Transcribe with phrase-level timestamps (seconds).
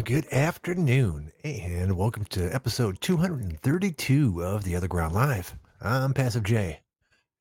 [0.00, 5.54] Good afternoon, and welcome to episode 232 of The Other Ground Live.
[5.82, 6.80] I'm Passive J,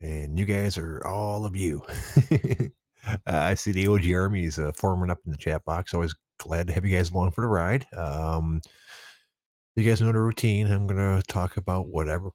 [0.01, 1.81] and you guys are all of you.
[2.31, 5.93] uh, I see the OG Army is uh, forming up in the chat box.
[5.93, 7.87] Always glad to have you guys along for the ride.
[7.95, 8.61] Um,
[9.75, 10.69] you guys know the routine.
[10.69, 12.31] I'm going to talk about whatever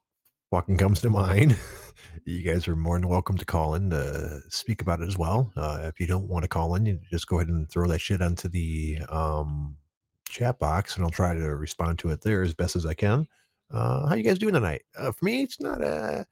[0.50, 1.58] fucking comes to mind.
[2.24, 5.52] you guys are more than welcome to call in to speak about it as well.
[5.56, 8.00] Uh, if you don't want to call in, you just go ahead and throw that
[8.00, 9.76] shit onto the um,
[10.28, 13.26] chat box, and I'll try to respond to it there as best as I can.
[13.70, 14.82] Uh, how you guys doing tonight?
[14.96, 16.26] Uh, for me, it's not a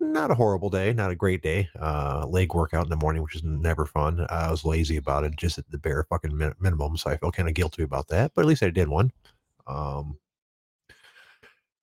[0.00, 1.68] not a horrible day, not a great day.
[1.80, 4.24] Uh, leg workout in the morning, which is never fun.
[4.30, 7.32] I was lazy about it, just at the bare fucking min- minimum, so I feel
[7.32, 8.32] kind of guilty about that.
[8.34, 9.10] But at least I did one.
[9.66, 10.18] Um,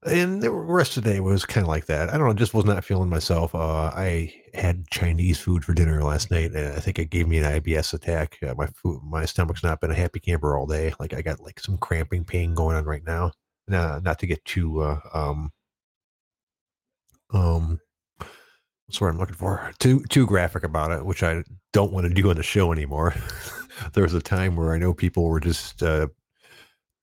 [0.06, 2.10] and the rest of the day was kind of like that.
[2.10, 3.56] I don't know, just was not feeling myself.
[3.56, 7.40] Uh, I had Chinese food for dinner last night, and I think it gave me
[7.40, 8.38] an IBS attack.
[8.46, 10.94] Uh, my food, my stomach's not been a happy camper all day.
[11.00, 13.32] Like I got like some cramping pain going on right now.
[13.68, 15.52] Now, not to get too uh, um
[17.34, 17.80] um
[18.86, 22.14] what's what I'm looking for too too graphic about it, which I don't want to
[22.14, 23.16] do on the show anymore.
[23.94, 26.08] there was a time where I know people were just uh,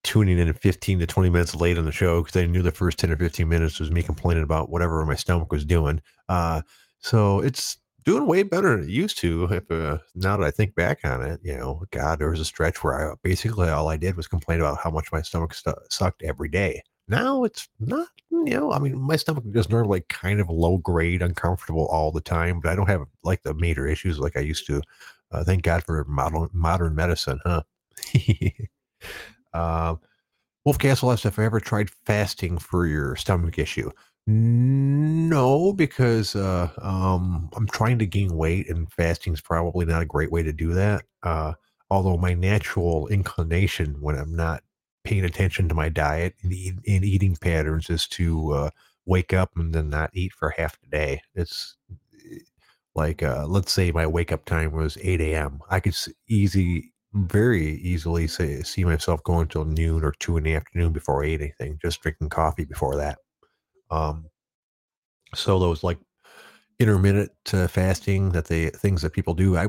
[0.04, 2.98] tuning in 15 to 20 minutes late on the show because I knew the first
[2.98, 6.00] 10 or 15 minutes was me complaining about whatever my stomach was doing.
[6.28, 6.62] Uh,
[6.98, 9.44] so it's doing way better than it used to.
[9.44, 12.44] If uh, now that I think back on it, you know, God, there was a
[12.44, 15.54] stretch where I basically all I did was complain about how much my stomach
[15.90, 16.82] sucked every day.
[17.08, 21.22] Now it's not, you know, I mean, my stomach is normally kind of low grade,
[21.22, 24.66] uncomfortable all the time, but I don't have like the major issues like I used
[24.66, 24.82] to.
[25.30, 27.62] Uh, thank God for modern modern medicine, huh?
[29.54, 29.96] Uh,
[30.64, 33.90] Wolf Castle asks if I ever tried fasting for your stomach issue.
[34.26, 40.06] No, because uh, um, I'm trying to gain weight, and fasting is probably not a
[40.06, 41.04] great way to do that.
[41.24, 41.54] Uh,
[41.90, 44.62] although my natural inclination when I'm not
[45.04, 48.70] paying attention to my diet and, and eating patterns is to uh,
[49.06, 51.22] wake up and then not eat for half the day.
[51.34, 51.76] It's
[52.94, 55.60] like uh, let's say my wake up time was 8 a.m.
[55.70, 55.96] I could
[56.28, 61.24] easy very easily say, see myself going till noon or two in the afternoon before
[61.24, 63.18] I ate anything, just drinking coffee before that.
[63.90, 64.26] Um,
[65.34, 65.98] so those like
[66.80, 69.68] intermittent uh, fasting that they things that people do, I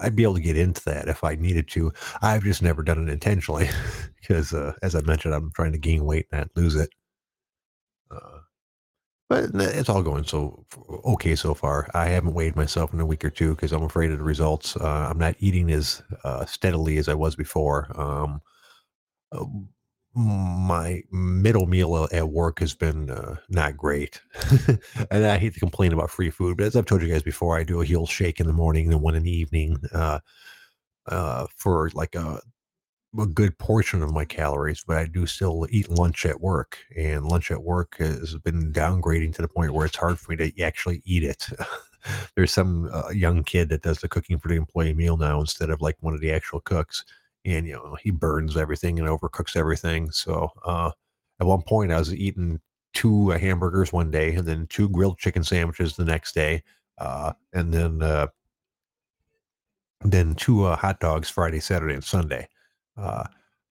[0.00, 1.92] I'd be able to get into that if I needed to.
[2.22, 3.70] I've just never done it intentionally
[4.20, 6.90] because, uh, as I mentioned, I'm trying to gain weight and not lose it.
[8.10, 8.40] Uh,
[9.30, 10.66] but it's all going so
[11.04, 11.88] okay so far.
[11.94, 14.76] I haven't weighed myself in a week or two because I'm afraid of the results.
[14.76, 17.86] Uh, I'm not eating as uh, steadily as I was before.
[17.94, 18.42] Um,
[19.30, 19.44] uh,
[20.16, 24.20] my middle meal at work has been uh, not great,
[25.12, 27.56] and I hate to complain about free food, but as I've told you guys before,
[27.56, 30.18] I do a heel shake in the morning and one in the evening uh,
[31.06, 32.40] uh, for like a
[33.18, 36.78] a good portion of my calories, but I do still eat lunch at work.
[36.96, 40.36] And lunch at work has been downgrading to the point where it's hard for me
[40.36, 41.48] to actually eat it.
[42.36, 45.70] There's some uh, young kid that does the cooking for the employee meal now instead
[45.70, 47.04] of like one of the actual cooks.
[47.44, 50.10] And, you know, he burns everything and overcooks everything.
[50.12, 50.92] So uh,
[51.40, 52.60] at one point, I was eating
[52.94, 56.62] two uh, hamburgers one day and then two grilled chicken sandwiches the next day.
[56.98, 58.28] Uh, and then, uh,
[60.02, 62.48] then two uh, hot dogs Friday, Saturday, and Sunday
[62.96, 63.24] uh,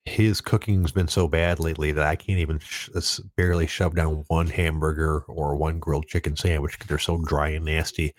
[0.05, 2.89] his cooking's been so bad lately that I can't even sh-
[3.35, 7.65] barely shove down one hamburger or one grilled chicken sandwich because they're so dry and
[7.65, 8.13] nasty.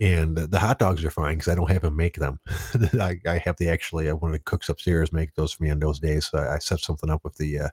[0.00, 2.38] And the hot dogs are fine because I don't have him make them.
[3.00, 5.70] I, I, have the actually uh, one of the cooks upstairs make those for me
[5.70, 6.28] on those days.
[6.28, 7.68] So I set something up with the uh,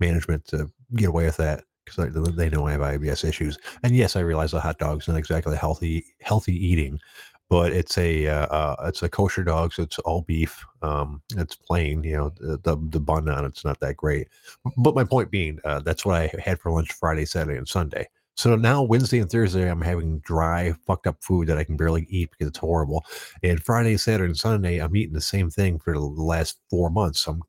[0.00, 3.58] management to get away with that because they know I have IBS issues.
[3.82, 6.98] And yes, I realize the hot dog's not exactly healthy healthy eating,
[7.48, 10.64] but it's a uh, uh, it's a kosher dog, so it's all beef.
[10.82, 14.28] Um, it's plain, you know, the, the, the bun on it's not that great.
[14.76, 18.08] But my point being, uh, that's what I had for lunch Friday, Saturday, and Sunday.
[18.36, 22.06] So now Wednesday and Thursday, I'm having dry, fucked up food that I can barely
[22.10, 23.04] eat because it's horrible.
[23.42, 27.20] And Friday, Saturday, and Sunday, I'm eating the same thing for the last four months.
[27.20, 27.42] So I'm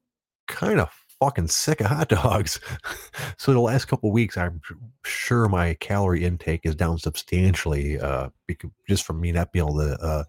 [0.47, 2.59] kind of fucking sick of hot dogs.
[3.37, 4.61] so the last couple weeks, I'm
[5.05, 9.77] sure my calorie intake is down substantially, uh, because just from me not being able
[9.77, 10.23] to, uh,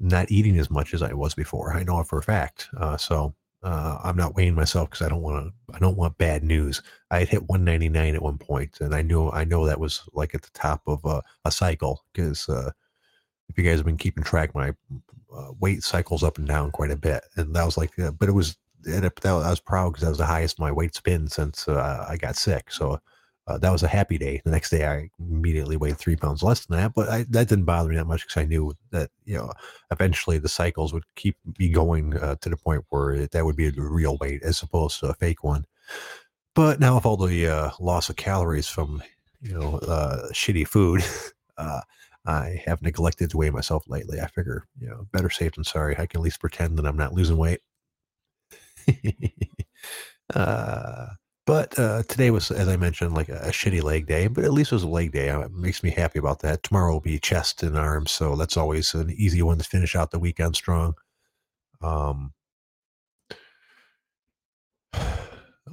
[0.00, 1.74] not eating as much as I was before.
[1.74, 2.68] I know for a fact.
[2.76, 5.74] Uh, so uh, I'm not weighing myself because I don't want to.
[5.74, 6.80] I don't want bad news.
[7.10, 10.34] I had hit 199 at one point, and I knew I know that was like
[10.34, 11.04] at the top of
[11.44, 12.70] a cycle because uh,
[13.48, 14.72] if you guys have been keeping track, my
[15.34, 18.28] uh, weight cycles up and down quite a bit, and that was like, uh, but
[18.28, 18.56] it was
[18.88, 22.06] and it, I was proud because that was the highest my weight's been since uh,
[22.08, 22.70] I got sick.
[22.72, 23.00] So
[23.48, 24.42] uh, that was a happy day.
[24.44, 27.64] The next day, I immediately weighed three pounds less than that, but I, that didn't
[27.64, 29.52] bother me that much because I knew that you know
[29.90, 33.56] eventually the cycles would keep me going uh, to the point where it, that would
[33.56, 35.64] be a real weight as opposed to a fake one.
[36.54, 39.02] But now with all the uh, loss of calories from
[39.40, 41.02] you know uh, shitty food,
[41.56, 41.80] uh,
[42.26, 44.20] I have neglected to weigh myself lately.
[44.20, 45.94] I figure you know better safe than sorry.
[45.94, 47.60] I can at least pretend that I'm not losing weight.
[50.34, 51.06] uh,
[51.46, 54.52] but uh, today was, as I mentioned, like a, a, shitty leg day, but at
[54.52, 55.28] least it was a leg day.
[55.28, 56.62] It makes me happy about that.
[56.62, 60.10] Tomorrow will be chest and arms, so that's always an easy one to finish out
[60.10, 60.94] the weekend strong.
[61.80, 62.32] Um,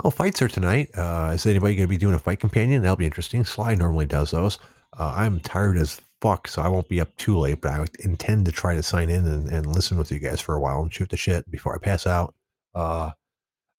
[0.04, 0.90] oh, fights are tonight.
[0.96, 2.82] Uh, is anybody going to be doing a fight companion?
[2.82, 3.44] That'll be interesting.
[3.44, 4.60] Sly normally does those.
[4.98, 8.46] Uh, I'm tired as fuck, so I won't be up too late, but I intend
[8.46, 10.94] to try to sign in and, and listen with you guys for a while and
[10.94, 12.35] shoot the shit before I pass out.
[12.76, 13.12] Uh,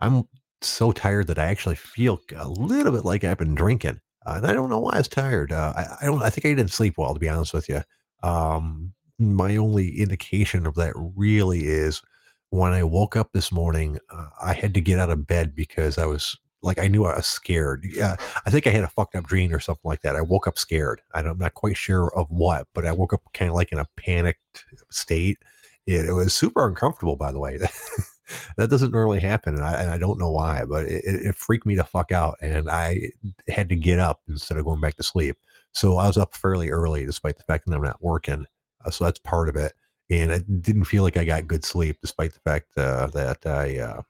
[0.01, 0.25] I'm
[0.63, 4.01] so tired that I actually feel a little bit like I've been drinking.
[4.27, 5.53] Uh, and I don't know why I was tired.
[5.53, 6.23] Uh, I, I, don't.
[6.23, 7.83] I think I didn't sleep well, to be honest with you.
[8.23, 12.03] Um, my only indication of that really is
[12.51, 13.99] when I woke up this morning.
[14.11, 17.17] Uh, I had to get out of bed because I was like I knew I
[17.17, 17.87] was scared.
[17.89, 20.17] Yeah, I think I had a fucked up dream or something like that.
[20.17, 21.01] I woke up scared.
[21.15, 23.87] I'm not quite sure of what, but I woke up kind of like in a
[23.97, 25.39] panicked state.
[25.87, 27.61] It, it was super uncomfortable, by the way.
[28.57, 31.67] that doesn't normally happen, and I, and I don't know why, but it, it, freaked
[31.67, 33.11] me to fuck out, and I
[33.49, 35.37] had to get up instead of going back to sleep.
[35.73, 38.47] So I was up fairly early, despite the fact that I'm not working.
[38.85, 39.73] Uh, so that's part of it,
[40.11, 43.79] and I didn't feel like I got good sleep, despite the fact uh, that I
[43.79, 44.03] uh,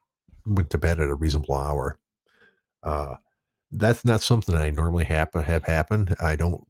[0.46, 1.98] went to bed at a reasonable hour.
[2.82, 3.16] Uh,
[3.72, 6.14] that's not something I normally happen have happened.
[6.20, 6.64] I don't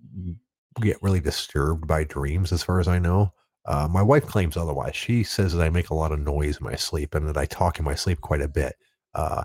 [0.80, 3.32] get really disturbed by dreams, as far as I know.
[3.66, 4.94] Uh, my wife claims otherwise.
[4.94, 7.46] She says that I make a lot of noise in my sleep and that I
[7.46, 8.76] talk in my sleep quite a bit.
[9.14, 9.42] Uh,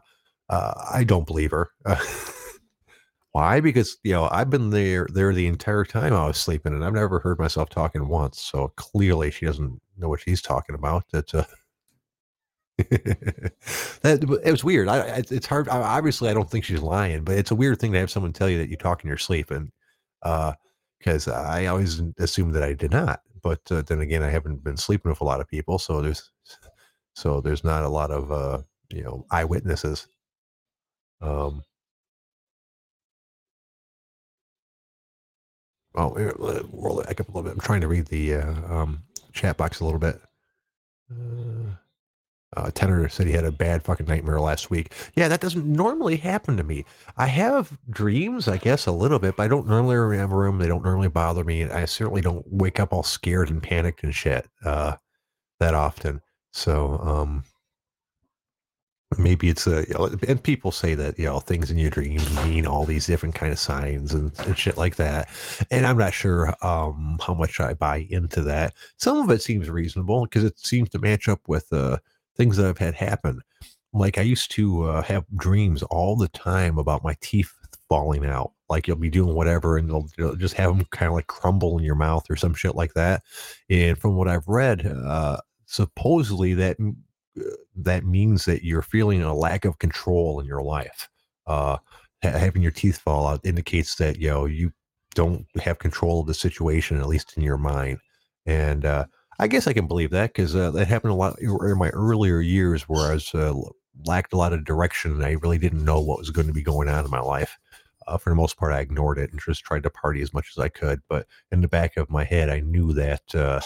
[0.50, 1.71] uh, I don't believe her.
[3.31, 3.62] Why?
[3.62, 6.94] Because you know I've been there there the entire time I was sleeping, and I've
[6.94, 8.41] never heard myself talking once.
[8.41, 11.06] So clearly, she doesn't know what she's talking about.
[11.13, 11.45] That uh,
[12.77, 14.89] that it was weird.
[14.89, 15.69] I, it's hard.
[15.69, 18.50] Obviously, I don't think she's lying, but it's a weird thing to have someone tell
[18.50, 19.71] you that you talk in your sleep, and
[21.00, 24.63] because uh, I always assumed that I did not but uh, then again, I haven't
[24.63, 26.31] been sleeping with a lot of people, so there's
[27.15, 28.59] so there's not a lot of uh,
[28.91, 30.07] you know eyewitnesses.
[31.21, 31.63] Um,
[35.95, 36.13] oh,
[36.71, 37.53] roll it back up a little bit.
[37.53, 39.03] I'm trying to read the uh, um,
[39.33, 40.19] chat box a little bit.
[41.11, 41.75] Uh,
[42.57, 44.94] uh, Tenor said he had a bad fucking nightmare last week.
[45.15, 46.83] Yeah, that doesn't normally happen to me.
[47.15, 50.59] I have dreams, I guess, a little bit, but I don't normally remember them.
[50.59, 51.63] They don't normally bother me.
[51.63, 54.98] I certainly don't wake up all scared and panicked and shit uh,
[55.59, 56.21] that often.
[56.51, 57.45] So um,
[59.18, 62.29] maybe it's a, you know, and people say that, you know, things in your dreams
[62.43, 65.29] mean all these different kind of signs and, and shit like that.
[65.70, 68.74] And I'm not sure um, how much I buy into that.
[68.98, 72.00] Some of it seems reasonable because it seems to match up with, uh,
[72.38, 73.41] things that I've had happen.
[73.93, 77.51] Like I used to uh, have dreams all the time about my teeth
[77.89, 78.53] falling out.
[78.69, 81.83] Like you'll be doing whatever and they'll, just have them kind of like crumble in
[81.83, 83.23] your mouth or some shit like that.
[83.69, 87.43] And from what I've read, uh, supposedly that uh,
[87.75, 91.09] that means that you're feeling a lack of control in your life.
[91.47, 91.77] Uh,
[92.21, 94.71] having your teeth fall out indicates that you know you
[95.15, 98.00] don't have control of the situation, at least in your mind.
[98.45, 99.05] And uh,
[99.41, 102.41] I guess I can believe that because uh, that happened a lot in my earlier
[102.41, 103.55] years where I was uh,
[104.05, 106.62] lacked a lot of direction and I really didn't know what was going to be
[106.62, 107.57] going on in my life.
[108.05, 110.51] Uh, for the most part, I ignored it and just tried to party as much
[110.55, 111.01] as I could.
[111.10, 113.62] But in the back of my head, I knew that uh,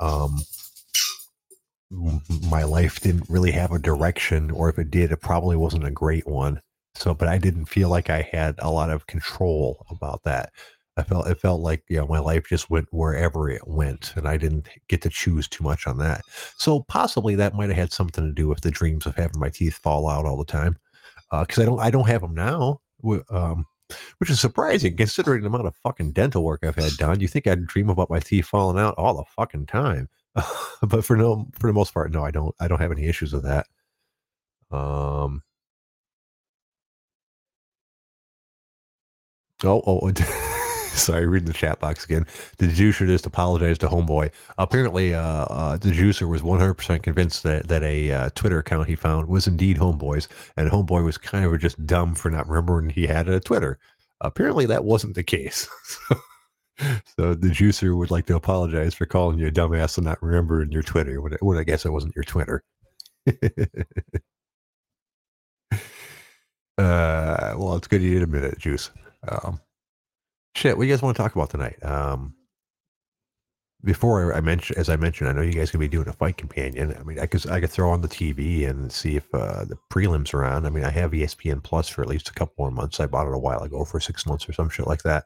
[0.00, 0.38] um,
[2.48, 5.90] my life didn't really have a direction, or if it did, it probably wasn't a
[5.90, 6.62] great one.
[6.94, 10.50] So, but I didn't feel like I had a lot of control about that.
[11.00, 14.28] I felt it felt like you know my life just went wherever it went, and
[14.28, 16.22] I didn't get to choose too much on that.
[16.56, 19.48] So possibly that might have had something to do with the dreams of having my
[19.48, 20.76] teeth fall out all the time,
[21.32, 22.80] because uh, I don't I don't have them now,
[23.30, 23.64] um,
[24.18, 27.20] which is surprising considering the amount of fucking dental work I've had done.
[27.20, 30.08] You think I'd dream about my teeth falling out all the fucking time,
[30.82, 33.32] but for no for the most part, no, I don't I don't have any issues
[33.32, 33.66] with that.
[34.70, 35.42] Um.
[39.62, 40.56] Oh, oh.
[40.94, 42.26] Sorry, reading the chat box again.
[42.58, 44.32] The juicer just apologized to Homeboy.
[44.58, 48.96] Apparently, uh, uh, the juicer was 100% convinced that, that a uh, Twitter account he
[48.96, 53.06] found was indeed Homeboy's, and Homeboy was kind of just dumb for not remembering he
[53.06, 53.78] had a Twitter.
[54.20, 55.68] Apparently, that wasn't the case.
[57.16, 60.72] so the juicer would like to apologize for calling you a dumbass and not remembering
[60.72, 62.64] your Twitter when, when I guess it wasn't your Twitter.
[63.28, 63.34] uh,
[66.76, 68.90] well, it's good you did admit it, Juice.
[69.28, 69.60] Um,
[70.54, 71.82] shit, what do you guys want to talk about tonight?
[71.84, 72.34] Um,
[73.82, 76.36] before I mentioned, as I mentioned, I know you guys gonna be doing a fight
[76.36, 76.94] companion.
[76.98, 79.78] I mean, I could I could throw on the TV and see if uh, the
[79.90, 80.66] prelims are on.
[80.66, 83.00] I mean, I have ESPN Plus for at least a couple more months.
[83.00, 85.24] I bought it a while ago for six months or some shit like that.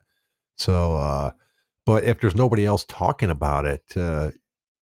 [0.57, 1.33] So, uh,
[1.85, 4.31] but if there's nobody else talking about it uh,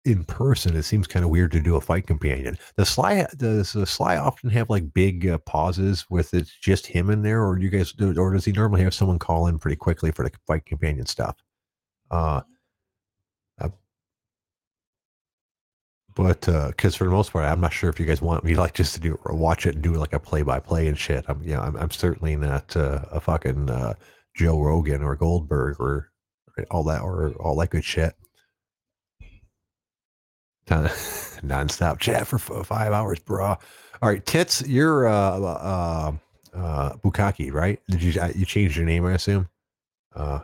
[0.06, 2.56] in person, it seems kind of weird to do a fight companion.
[2.78, 7.10] Does Sly does uh, Sly often have like big uh, pauses with it's just him
[7.10, 9.76] in there, or you guys do, or does he normally have someone call in pretty
[9.76, 11.36] quickly for the fight companion stuff?
[12.10, 12.40] Uh,
[16.16, 18.54] but because uh, for the most part, I'm not sure if you guys want me
[18.56, 20.98] like just to do or watch it and do like a play by play and
[20.98, 21.24] shit.
[21.28, 23.94] I'm, know, I'm, I'm certainly not uh, a fucking uh,
[24.34, 26.10] Joe Rogan or Goldberg or
[26.70, 28.14] all that or all that good shit.
[30.68, 33.56] nonstop chat for five hours, bro.
[34.02, 36.12] All right, tits, you're uh, uh,
[36.54, 37.80] uh, Bukaki, right?
[37.88, 39.06] Did you uh, you changed your name?
[39.06, 39.48] I assume.
[40.14, 40.40] Uh,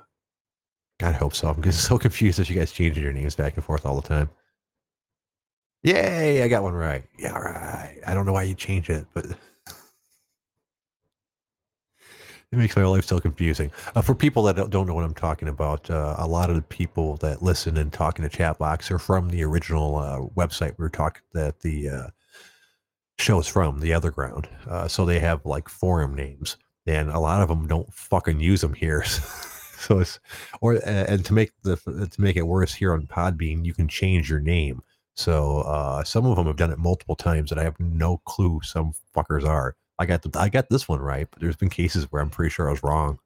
[1.01, 1.49] God, I hope so.
[1.49, 4.09] I'm getting so confused that you guys changing your names back and forth all the
[4.09, 4.31] time.
[5.83, 7.05] Yay, I got one right.
[7.19, 7.99] Yeah, right.
[8.07, 9.27] I don't know why you change it, but
[12.53, 13.71] it makes my life so confusing.
[13.95, 16.63] Uh, for people that don't know what I'm talking about, uh, a lot of the
[16.63, 20.75] people that listen and talk in the chat box are from the original uh, website
[20.79, 22.07] we are talking that the uh,
[23.19, 24.49] show is from, the Other Ground.
[24.69, 28.61] Uh, so they have like forum names, and a lot of them don't fucking use
[28.61, 29.03] them here.
[29.79, 30.21] so it's
[30.61, 34.29] or and to make the to make it worse here on Podbean, you can change
[34.29, 34.83] your name.
[35.15, 38.61] So uh, some of them have done it multiple times, and I have no clue
[38.63, 39.75] some fuckers are.
[39.99, 42.51] I got the, I got this one right, but there's been cases where I'm pretty
[42.51, 43.19] sure I was wrong.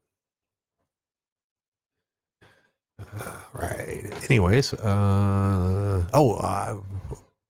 [2.98, 4.12] Uh, right.
[4.30, 6.76] Anyways, uh, oh, uh,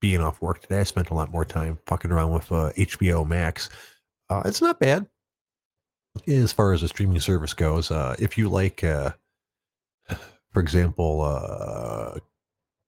[0.00, 3.26] being off work today, I spent a lot more time fucking around with uh, HBO
[3.26, 3.70] Max.
[4.28, 5.06] Uh, it's not bad
[6.26, 7.90] as far as the streaming service goes.
[7.90, 9.10] Uh, if you like, uh,
[10.52, 12.18] for example, uh,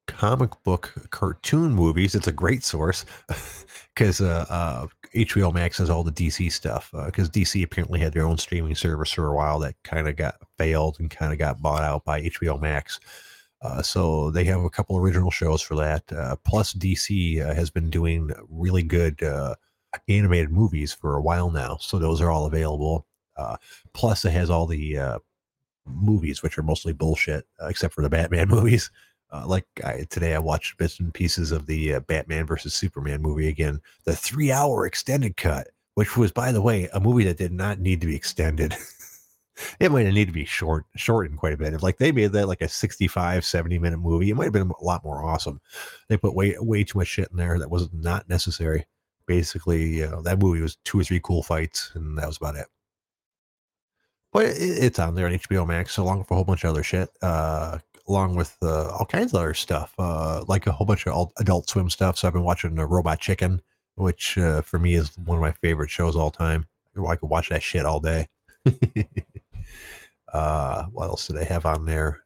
[0.07, 3.05] comic book cartoon movies, it's a great source
[3.95, 6.91] because uh, uh, HBO Max has all the DC stuff.
[6.93, 10.17] Because uh, DC apparently had their own streaming service for a while that kind of
[10.17, 13.00] got failed and kind of got bought out by HBO Max.
[13.61, 16.05] Uh, so they have a couple original shows for that.
[16.12, 19.21] Uh, plus, DC uh, has been doing really good
[20.07, 21.77] animated movies for a while now.
[21.81, 23.07] So those are all available.
[23.95, 25.21] plus, it has all the
[25.87, 28.91] movies, which are mostly bullshit, except for the Batman movies.
[29.31, 33.21] Uh, like I, today, I watched bits and pieces of the uh, Batman versus Superman
[33.21, 37.53] movie again, the three-hour extended cut, which was, by the way, a movie that did
[37.53, 38.75] not need to be extended.
[39.81, 41.75] it might have needed to be short, shortened quite a bit.
[41.75, 44.71] If like they made that like a 65, 70 minute movie, it might have been
[44.71, 45.61] a lot more awesome.
[46.09, 48.87] They put way, way too much shit in there that was not necessary.
[49.27, 52.57] Basically, you know, that movie was two or three cool fights, and that was about
[52.57, 52.67] it.
[54.33, 56.83] But it, it's on there on HBO Max, along with a whole bunch of other
[56.83, 57.11] shit.
[57.21, 61.31] Uh, along with uh, all kinds of other stuff, uh, like a whole bunch of
[61.38, 62.19] Adult Swim stuff.
[62.19, 63.61] So I've been watching the Robot Chicken,
[63.97, 66.67] which uh, for me is one of my favorite shows all time.
[67.07, 68.27] I could watch that shit all day.
[70.33, 72.23] Uh, what else do I have on there?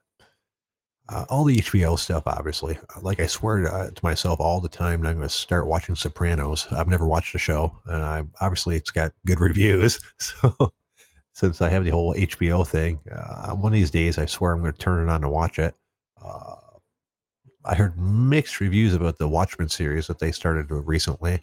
[1.08, 2.78] Uh, all the HBO stuff, obviously.
[3.00, 5.94] Like I swear to, uh, to myself all the time, I'm going to start watching
[5.94, 6.66] Sopranos.
[6.70, 10.00] I've never watched the show, and I obviously it's got good reviews.
[10.18, 10.72] So
[11.32, 13.00] since I have the whole HBO thing.
[13.10, 15.58] Uh, one of these days, I swear I'm going to turn it on to watch
[15.58, 15.74] it.
[16.22, 16.56] Uh,
[17.64, 21.40] I heard mixed reviews about the Watchmen series that they started recently.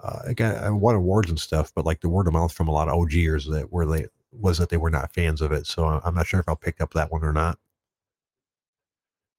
[0.00, 2.72] Uh, again, I won awards and stuff, but like the word of mouth from a
[2.72, 5.66] lot of OGers that were they was that they were not fans of it.
[5.66, 7.58] So I'm not sure if I'll pick up that one or not.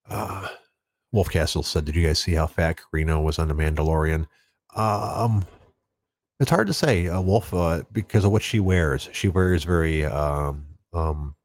[0.10, 0.48] Uh,
[1.13, 4.27] Wolfcastle said, "Did you guys see how fat Carino was on the Mandalorian?"
[4.75, 5.46] Um,
[6.39, 9.10] it's hard to say, uh, Wolf, uh, because of what she wears.
[9.12, 11.36] She wears very um, um,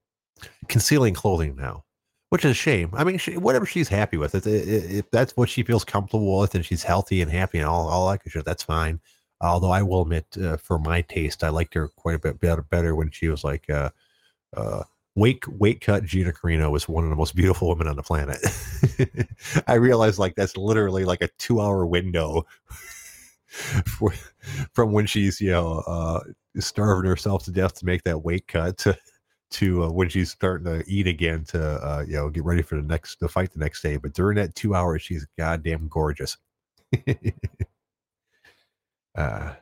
[0.69, 1.85] concealing clothing now,
[2.29, 2.91] which is a shame.
[2.93, 6.55] I mean, she, whatever she's happy with, if, if that's what she feels comfortable with,
[6.55, 9.01] and she's healthy and happy and all, all that good shit, that's fine.
[9.41, 12.63] Although I will admit, uh, for my taste, I liked her quite a bit better,
[12.63, 13.91] better when she was like uh,
[14.57, 14.85] uh,
[15.17, 16.05] weight weight cut.
[16.05, 18.39] Gina Carino was one of the most beautiful women on the planet.
[19.67, 22.47] I realized like that's literally like a two hour window
[24.73, 26.21] from when she's you know uh,
[26.59, 28.97] starving herself to death to make that weight cut to
[29.51, 32.77] to uh, when she's starting to eat again to uh, you know get ready for
[32.77, 33.97] the next the fight the next day.
[33.97, 36.39] But during that two hours, she's goddamn gorgeous.
[39.17, 39.53] uh,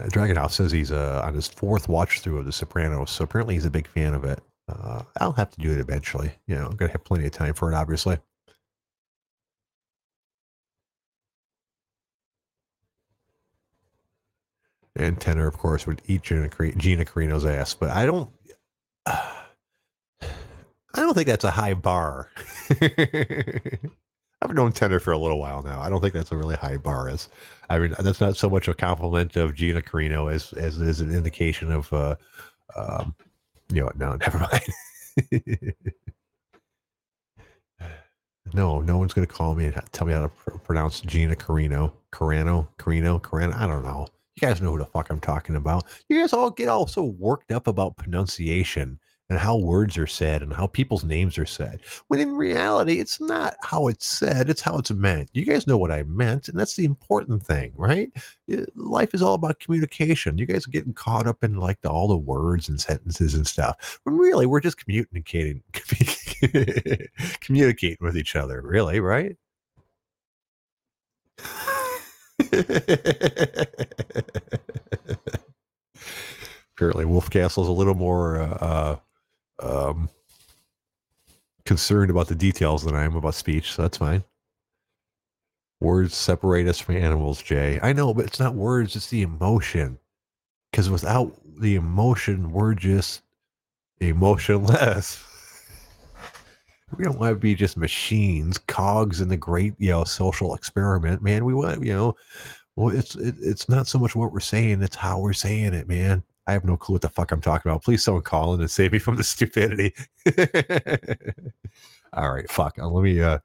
[0.00, 3.64] Dragonhouse says he's uh, on his fourth watch through of The Sopranos, so apparently he's
[3.64, 4.40] a big fan of it.
[4.68, 6.32] Uh, I'll have to do it eventually.
[6.46, 8.18] You know, I'm gonna have plenty of time for it, obviously.
[14.98, 17.74] And Tenor, of course, would eat Gina, Carino's ass.
[17.74, 18.30] But I don't,
[19.06, 20.26] I
[20.94, 22.30] don't think that's a high bar.
[24.40, 25.80] I've known Tender for a little while now.
[25.80, 27.08] I don't think that's a really high bar.
[27.08, 27.28] As
[27.70, 31.00] I mean, that's not so much a compliment of Gina Carino as as it is
[31.00, 32.14] an indication of, uh,
[32.76, 33.14] um,
[33.72, 34.62] you know, no, never mind.
[38.54, 41.34] no, no one's going to call me and tell me how to pr- pronounce Gina
[41.34, 43.54] Carino, Carano, Carino, Carano.
[43.56, 44.06] I don't know.
[44.40, 45.86] You guys know who the fuck I'm talking about.
[46.08, 50.42] You guys all get all so worked up about pronunciation and how words are said
[50.42, 51.80] and how people's names are said.
[52.06, 55.28] When in reality, it's not how it's said, it's how it's meant.
[55.32, 58.12] You guys know what I meant, and that's the important thing, right?
[58.48, 60.38] Eh, life is all about communication.
[60.38, 63.44] You guys are getting caught up in like the, all the words and sentences and
[63.44, 63.98] stuff.
[64.04, 65.64] When really, we're just communicating,
[67.40, 69.36] communicating with each other, really, right?
[76.76, 78.96] Apparently, Wolf Castle is a little more uh,
[79.60, 80.08] uh, um,
[81.64, 84.24] concerned about the details than I am about speech, so that's fine.
[85.80, 87.78] Words separate us from animals, Jay.
[87.82, 89.98] I know, but it's not words, it's the emotion.
[90.70, 93.22] Because without the emotion, we're just
[94.00, 95.24] emotionless.
[96.96, 101.22] we don't want to be just machines, cogs in the great, you know, social experiment,
[101.22, 101.44] man.
[101.44, 102.16] We want, you know,
[102.76, 105.88] well, it's it, it's not so much what we're saying; it's how we're saying it,
[105.88, 106.22] man.
[106.46, 107.84] I have no clue what the fuck I'm talking about.
[107.84, 109.94] Please someone call in and save me from the stupidity.
[112.14, 112.78] All right, fuck.
[112.78, 113.38] Uh, let me uh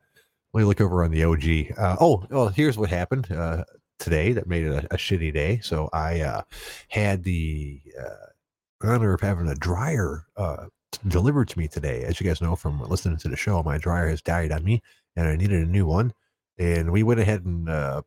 [0.54, 1.78] let me look over on the OG.
[1.78, 3.64] Uh, oh, well, here's what happened uh,
[4.00, 5.60] today that made it a, a shitty day.
[5.64, 6.44] So I uh,
[6.90, 10.68] had the uh, honor of having a dryer uh,
[11.08, 12.04] delivered to me today.
[12.04, 14.82] As you guys know from listening to the show, my dryer has died on me,
[15.16, 16.14] and I needed a new one.
[16.58, 18.04] And we went ahead and uh,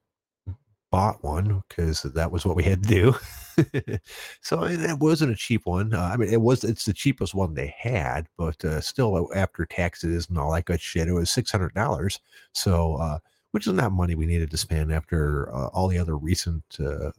[0.91, 3.15] bought one because that was what we had to do.
[4.41, 5.93] so it wasn't a cheap one.
[5.93, 9.35] Uh, I mean, it was it's the cheapest one they had, but uh, still uh,
[9.35, 12.21] after taxes and all that good shit, it was six hundred dollars.
[12.55, 13.19] So, uh,
[13.51, 17.11] which is not money we needed to spend after uh, all the other recent uh,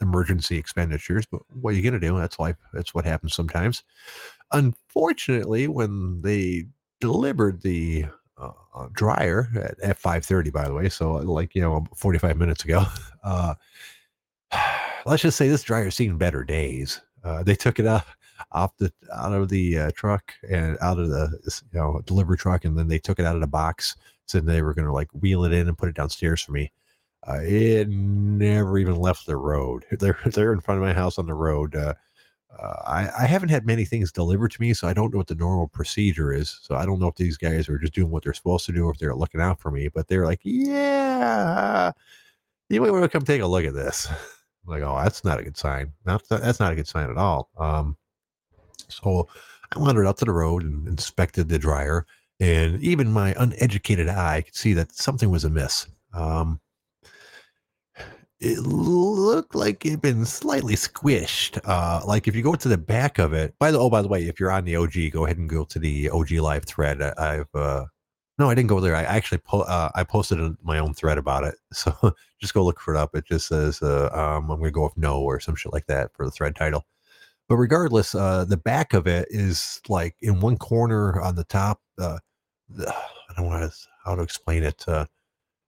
[0.00, 1.24] emergency expenditures.
[1.26, 2.18] But what are you gonna do?
[2.18, 2.56] That's life.
[2.72, 3.84] That's what happens sometimes.
[4.52, 6.66] Unfortunately, when they
[7.00, 8.06] delivered the
[8.38, 12.84] uh, dryer at, at 5.30 by the way so like you know 45 minutes ago
[13.24, 13.54] uh,
[15.06, 17.00] let's just say this dryer's seen better days.
[17.24, 18.04] Uh, they took it out
[18.50, 21.30] off the out of the uh, truck and out of the
[21.72, 24.62] you know delivery truck and then they took it out of the box said they
[24.62, 26.72] were going to like wheel it in and put it downstairs for me.
[27.28, 29.84] Uh, it never even left the road.
[29.92, 31.76] They're they're in front of my house on the road
[32.58, 35.26] uh, I, I, haven't had many things delivered to me, so I don't know what
[35.26, 36.60] the normal procedure is.
[36.62, 38.86] So I don't know if these guys are just doing what they're supposed to do,
[38.86, 39.88] or if they're looking out for me.
[39.88, 41.92] But they're like, "Yeah,
[42.68, 44.16] you want to come take a look at this." I'm
[44.66, 45.92] like, oh, that's not a good sign.
[46.04, 47.48] That's not, that's not a good sign at all.
[47.58, 47.96] Um,
[48.88, 49.28] so
[49.74, 52.06] I wandered out to the road and inspected the dryer,
[52.38, 55.86] and even my uneducated eye could see that something was amiss.
[56.12, 56.60] Um,
[58.42, 61.60] it looked like it'd been slightly squished.
[61.64, 64.08] Uh, like if you go to the back of it, by the oh, by the
[64.08, 67.00] way, if you're on the OG, go ahead and go to the OG live thread.
[67.00, 67.84] I, have uh,
[68.38, 68.96] no, I didn't go there.
[68.96, 71.54] I actually po- uh, I posted my own thread about it.
[71.72, 73.14] So just go look for it up.
[73.14, 76.12] It just says uh, um, I'm gonna go with no or some shit like that
[76.12, 76.84] for the thread title.
[77.48, 81.80] But regardless, uh, the back of it is like in one corner on the top.
[81.96, 82.18] Uh,
[82.68, 83.70] the, I don't know
[84.04, 84.84] how to explain it.
[84.88, 85.06] Uh,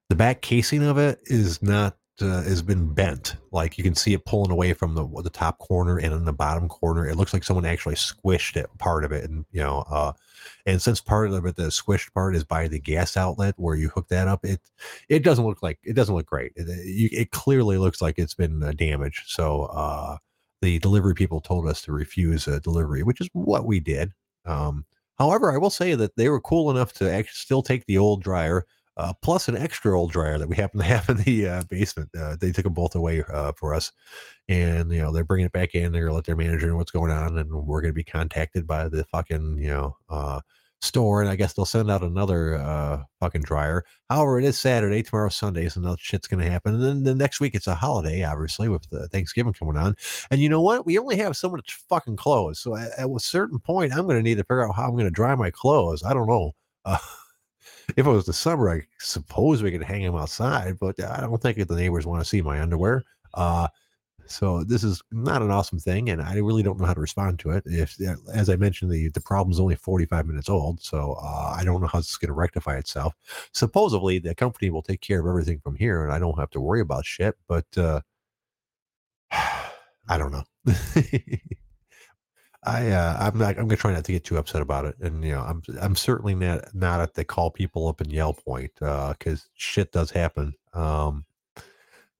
[0.08, 3.36] the back casing of it is not uh, has been bent.
[3.50, 6.32] Like you can see it pulling away from the the top corner and in the
[6.32, 7.08] bottom corner.
[7.08, 10.12] It looks like someone actually squished it, part of it, and you know, uh,
[10.66, 13.88] and since part of it, the squished part is by the gas outlet where you
[13.88, 14.60] hook that up, it
[15.08, 16.52] it doesn't look like it doesn't look great.
[16.56, 19.24] It, it, clearly looks like it's been uh, damaged.
[19.26, 20.18] So uh,
[20.62, 24.12] the delivery people told us to refuse a delivery, which is what we did.
[24.46, 24.84] Um,
[25.18, 28.22] however, I will say that they were cool enough to actually still take the old
[28.22, 31.62] dryer uh, plus an extra old dryer that we happen to have in the uh,
[31.68, 32.10] basement.
[32.18, 33.92] Uh, they took them both away uh, for us,
[34.48, 35.92] and you know they're bringing it back in.
[35.92, 38.88] They're gonna let their manager know what's going on, and we're gonna be contacted by
[38.88, 40.40] the fucking you know uh,
[40.80, 43.84] store, and I guess they'll send out another uh, fucking dryer.
[44.10, 46.74] However, it is Saturday, tomorrow Sunday, so no shit's gonna happen.
[46.74, 49.96] And then the next week it's a holiday, obviously, with the Thanksgiving coming on.
[50.30, 50.86] And you know what?
[50.86, 54.22] We only have so much fucking clothes, so at, at a certain point, I'm gonna
[54.22, 56.04] need to figure out how I'm gonna dry my clothes.
[56.04, 56.52] I don't know.
[57.96, 61.40] if it was the summer, I suppose we could hang them outside, but I don't
[61.40, 63.04] think the neighbors want to see my underwear.
[63.34, 63.68] Uh,
[64.26, 67.38] so this is not an awesome thing, and I really don't know how to respond
[67.40, 67.62] to it.
[67.66, 67.96] If,
[68.32, 71.86] as I mentioned, the the is only 45 minutes old, so uh, I don't know
[71.86, 73.14] how it's going to rectify itself.
[73.52, 76.60] Supposedly, the company will take care of everything from here, and I don't have to
[76.60, 77.36] worry about shit.
[77.48, 78.00] But uh,
[79.30, 80.44] I don't know.
[82.66, 85.24] I uh, I'm not I'm gonna try not to get too upset about it, and
[85.24, 88.72] you know I'm I'm certainly not not at the call people up and yell point
[88.74, 90.54] because uh, shit does happen.
[90.72, 91.24] Um,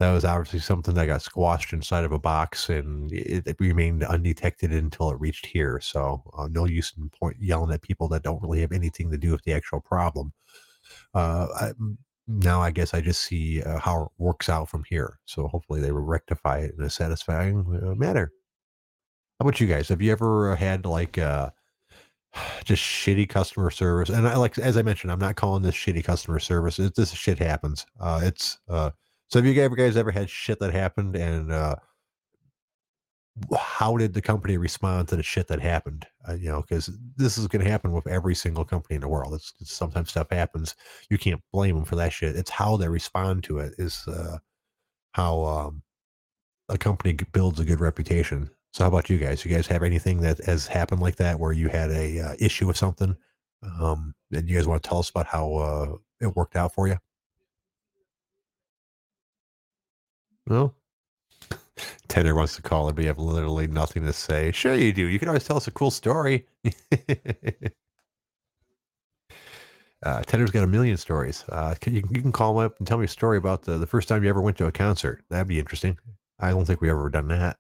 [0.01, 4.03] that was obviously something that got squashed inside of a box and it, it remained
[4.03, 5.81] undetected until it reached here.
[5.81, 9.19] So uh, no use in point yelling at people that don't really have anything to
[9.19, 10.33] do with the actual problem.
[11.15, 11.73] Uh, I,
[12.27, 15.21] now I guess I just see uh, how it works out from here.
[15.27, 18.33] So hopefully they will rectify it in a satisfying uh, manner.
[19.45, 19.89] About you guys?
[19.89, 21.51] Have you ever had like uh,
[22.65, 24.09] just shitty customer service?
[24.09, 26.79] And I like as I mentioned, I'm not calling this shitty customer service.
[26.79, 27.85] It, this shit happens.
[28.01, 28.91] Uh, it's uh,
[29.29, 31.77] so have you guys ever had shit that happened and uh,
[33.55, 36.07] how did the company respond to the shit that happened?
[36.27, 39.09] Uh, you know, because this is going to happen with every single company in the
[39.09, 39.35] world.
[39.35, 40.75] It's, it's, sometimes stuff happens.
[41.11, 42.35] You can't blame them for that shit.
[42.35, 44.39] It's how they respond to it is uh,
[45.13, 45.83] how um,
[46.71, 48.49] a company builds a good reputation.
[48.75, 49.45] So how about you guys?
[49.45, 52.67] You guys have anything that has happened like that where you had a uh, issue
[52.67, 53.17] with something?
[53.81, 56.89] Um, and you guys want to tell us about how uh, it worked out for
[56.89, 56.97] you?
[60.47, 60.75] No.
[62.09, 64.53] Tanner wants to call and we have literally nothing to say.
[64.53, 65.07] Sure, you do.
[65.07, 66.45] You can always tell us a cool story.
[70.03, 71.47] uh, Tanner's got a million stories.
[71.49, 73.79] Uh, can, you, you, can call him up and tell me a story about the,
[73.79, 75.25] the first time you ever went to a concert.
[75.31, 75.97] That'd be interesting.
[76.41, 77.57] I don't think we ever done that.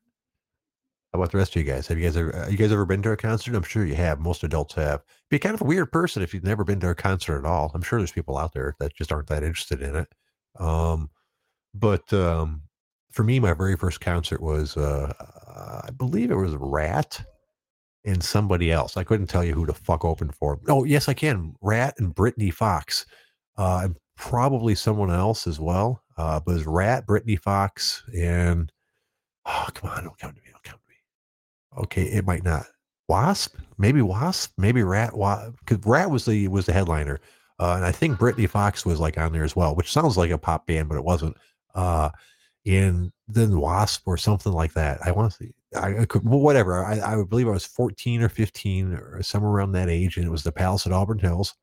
[1.14, 1.86] How about the rest of you guys?
[1.86, 3.54] Have you guys ever uh, you guys ever been to a concert?
[3.54, 4.18] I'm sure you have.
[4.18, 5.04] Most adults have.
[5.30, 7.70] Be kind of a weird person if you've never been to a concert at all.
[7.72, 10.08] I'm sure there's people out there that just aren't that interested in it.
[10.58, 11.10] Um,
[11.72, 12.62] but um,
[13.12, 15.12] for me, my very first concert was, uh,
[15.86, 17.24] I believe it was Ratt
[18.04, 18.96] and somebody else.
[18.96, 20.58] I couldn't tell you who the fuck opened for.
[20.66, 21.54] Oh, yes, I can.
[21.62, 23.06] Ratt and Britny Fox,
[23.56, 26.02] uh, and probably someone else as well.
[26.16, 28.72] Uh, but it was Ratt, Britny Fox, and
[29.46, 30.80] oh, come on, don't come to me, don't come.
[31.78, 32.66] Okay, it might not.
[33.08, 35.12] Wasp, maybe Wasp, maybe Ratt.
[35.12, 37.20] Because Ratt was the was the headliner,
[37.58, 40.30] uh, and I think Britny Fox was like on there as well, which sounds like
[40.30, 41.36] a pop band, but it wasn't.
[41.74, 42.10] Uh,
[42.66, 45.00] and then Wasp or something like that.
[45.04, 46.84] I want to see, I, I could, well, whatever.
[46.84, 50.30] I, I believe I was 14 or 15 or somewhere around that age, and it
[50.30, 51.54] was the Palace at Auburn Hills.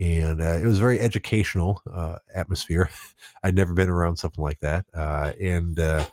[0.00, 2.90] And uh, it was very educational uh, atmosphere.
[3.44, 4.86] I'd never been around something like that.
[4.92, 6.04] Uh, and uh,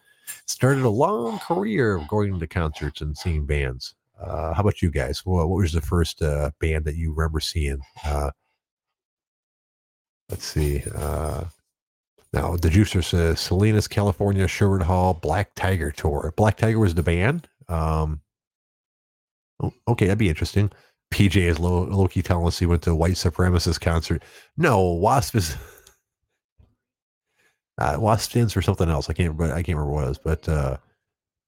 [0.45, 3.95] started a long career of going to concerts and seeing bands.
[4.19, 5.25] Uh, how about you guys?
[5.25, 7.81] Well, what was the first uh, band that you remember seeing?
[10.29, 10.83] let's see.
[12.33, 16.33] Now, the juicer says Salinas, California, Sherwood Hall, Black Tiger tour.
[16.37, 17.49] Black Tiger was the band.
[17.67, 18.21] Um,
[19.87, 20.71] okay, that'd be interesting.
[21.13, 24.23] PJ is low, low key telling us he went to a white supremacist concert.
[24.55, 25.57] No, Wasp is
[27.81, 29.09] uh, Wasp stands for something else.
[29.09, 29.55] I can't remember.
[29.55, 30.77] I can't remember what it was, but uh,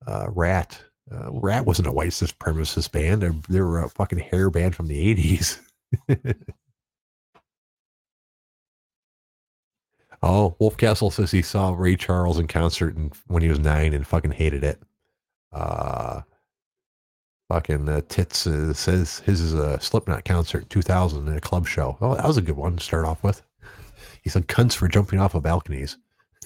[0.08, 0.80] uh, Ratt.
[1.12, 3.22] Uh, Ratt wasn't a white supremacist band.
[3.22, 5.60] They, they were a fucking hair band from the eighties.
[10.26, 13.94] Oh, Wolf Castle says he saw Ray Charles in concert and, when he was nine
[13.94, 14.82] and fucking hated it.
[15.52, 16.22] Uh,
[17.50, 21.98] fucking uh, Tits uh, says his is a Slipknot concert 2000 in a club show.
[22.00, 23.42] Oh, that was a good one to start off with.
[24.22, 25.98] He said cunts for jumping off of balconies.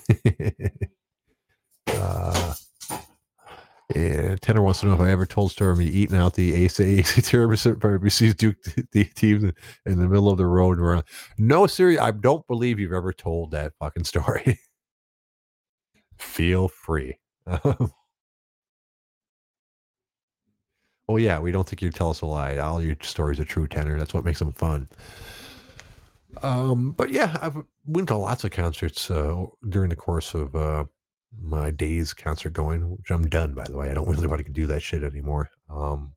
[1.87, 2.53] uh,
[3.95, 6.83] and Tanner wants to know if I ever told story me eating out the AC
[6.99, 8.57] AC RBC's Duke
[8.91, 9.53] the team
[9.85, 10.79] in the middle of the road.
[11.37, 14.59] No, serious, I don't believe you've ever told that fucking story.
[16.19, 17.17] Feel free.
[17.47, 17.91] oh
[21.17, 22.57] yeah, we don't think you tell us a lie.
[22.57, 23.97] All your stories are true, Tanner.
[23.97, 24.89] That's what makes them fun.
[26.41, 30.85] Um, but yeah, I've went to lots of concerts uh, during the course of uh,
[31.41, 33.89] my days concert going, which I'm done by the way.
[33.89, 35.49] I don't really want to do that shit anymore.
[35.69, 36.13] Um,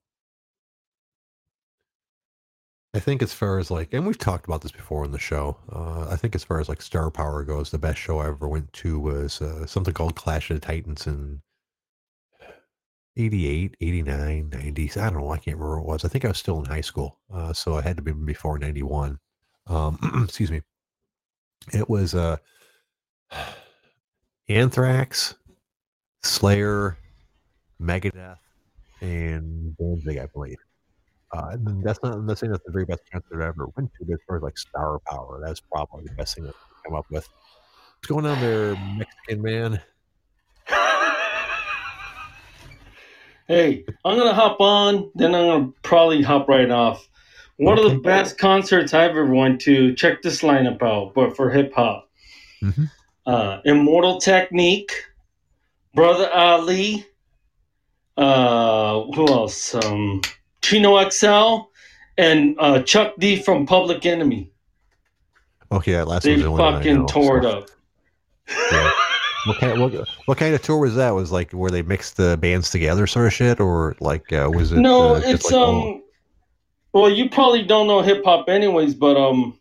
[2.92, 5.56] I think as far as like, and we've talked about this before in the show.
[5.70, 8.48] Uh, I think as far as like star power goes, the best show I ever
[8.48, 11.40] went to was uh, something called Clash of the Titans in
[13.16, 14.96] 88, 89, 90s.
[14.96, 15.30] I don't know.
[15.30, 16.04] I can't remember what it was.
[16.04, 17.20] I think I was still in high school.
[17.32, 19.18] Uh, so I had to be before 91.
[19.66, 20.62] Um, excuse me.
[21.72, 22.36] It was, uh,
[24.48, 25.34] Anthrax,
[26.22, 26.96] Slayer,
[27.80, 28.38] Megadeth,
[29.00, 30.58] and Danzig, I believe.
[31.32, 32.14] Uh, that's not.
[32.14, 34.58] I'm saying that's the very best concert I ever went to, as far as like
[34.58, 37.28] star power, that's probably the best thing that I come up with.
[37.28, 39.80] What's going on there, Mexican man?
[43.46, 47.08] Hey, I'm gonna hop on, then I'm gonna probably hop right off.
[47.60, 47.86] One okay.
[47.86, 49.94] of the best concerts I've ever went to.
[49.94, 52.08] Check this lineup out, but for hip hop.
[52.62, 52.84] Mm-hmm
[53.26, 54.92] uh, Immortal Technique,
[55.94, 57.06] Brother Ali,
[58.16, 59.74] uh, who else?
[59.74, 60.20] Um,
[60.62, 61.68] Chino XL
[62.18, 64.50] and uh, Chuck D from Public Enemy.
[65.72, 67.68] Okay, that last They the I fucking tore it so- up.
[68.72, 68.90] Yeah.
[69.46, 71.12] What kind, what, what kind of tour was that?
[71.12, 74.70] Was like where they mixed the bands together, sort of shit, or like uh, was
[74.70, 74.76] it?
[74.76, 76.02] no, uh, it's like, oh, um.
[76.92, 78.94] Well, you probably don't know hip hop, anyways.
[78.94, 79.58] But um,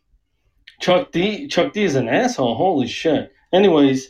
[0.79, 1.47] Chuck D.
[1.47, 1.83] Chuck D.
[1.83, 2.55] is an asshole.
[2.55, 3.31] Holy shit.
[3.53, 4.09] Anyways,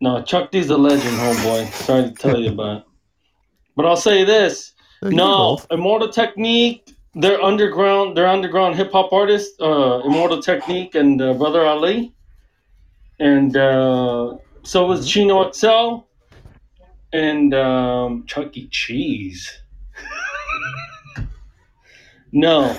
[0.00, 1.72] no, Chuck D's a legend, homeboy.
[1.72, 2.78] Sorry to tell you about.
[2.78, 2.84] it.
[3.76, 5.58] But I'll say this: no.
[5.70, 6.94] Immortal Technique.
[7.14, 8.16] They're underground.
[8.16, 9.60] They're underground hip hop artists.
[9.60, 12.14] Uh, Immortal Technique and uh, Brother Ali,
[13.18, 16.04] and uh, so was Chino XL,
[17.12, 18.68] and um, Chuck E.
[18.68, 19.62] Cheese.
[22.32, 22.76] No,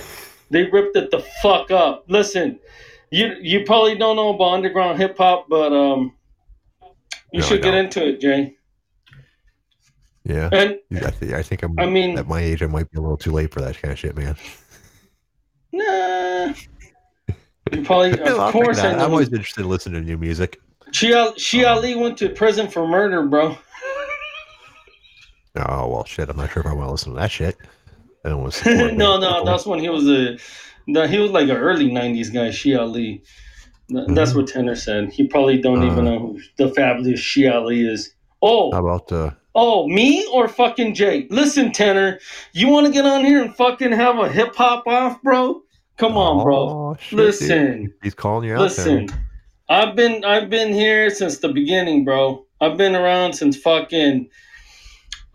[0.50, 2.06] they ripped it the fuck up.
[2.08, 2.60] Listen,
[3.12, 6.14] you you probably don't know about underground hip hop, but um,
[7.32, 8.56] you No, should get into it, Jay.
[10.26, 11.80] Yeah, And I, th- I think I'm.
[11.80, 13.92] I mean- at my age, I might be a little too late for that kind
[13.92, 14.36] of shit, man.
[15.72, 16.54] Nah.
[17.72, 18.92] You probably, of course, I.
[18.94, 20.60] I'm always interested in listening to new music.
[20.92, 23.58] Shia, Shia Ali went to prison for murder, bro.
[25.56, 26.30] Oh well, shit.
[26.30, 27.58] I'm not sure if I want to listen to that shit.
[28.25, 28.91] I don't want to.
[28.93, 29.45] no, no, people.
[29.45, 30.38] that's when he was a,
[30.88, 33.23] no, he was like an early '90s guy, Shia Ali.
[33.89, 35.12] Th- That's what Tanner said.
[35.12, 36.12] He probably don't even Uh.
[36.12, 38.13] know who the fabulous Shia Ali is.
[38.41, 39.32] Oh, How about uh?
[39.55, 41.27] oh, me or fucking Jay?
[41.29, 42.19] Listen, Tanner,
[42.53, 45.62] you want to get on here and fucking have a hip hop off, bro?
[45.97, 46.55] Come on, bro.
[46.69, 47.19] Oh, shit, dude.
[47.25, 47.93] Listen.
[48.03, 48.62] He's calling you out.
[48.62, 49.10] Listen.
[49.69, 52.45] I've been I've been here since the beginning, bro.
[52.62, 54.29] I've been around since fucking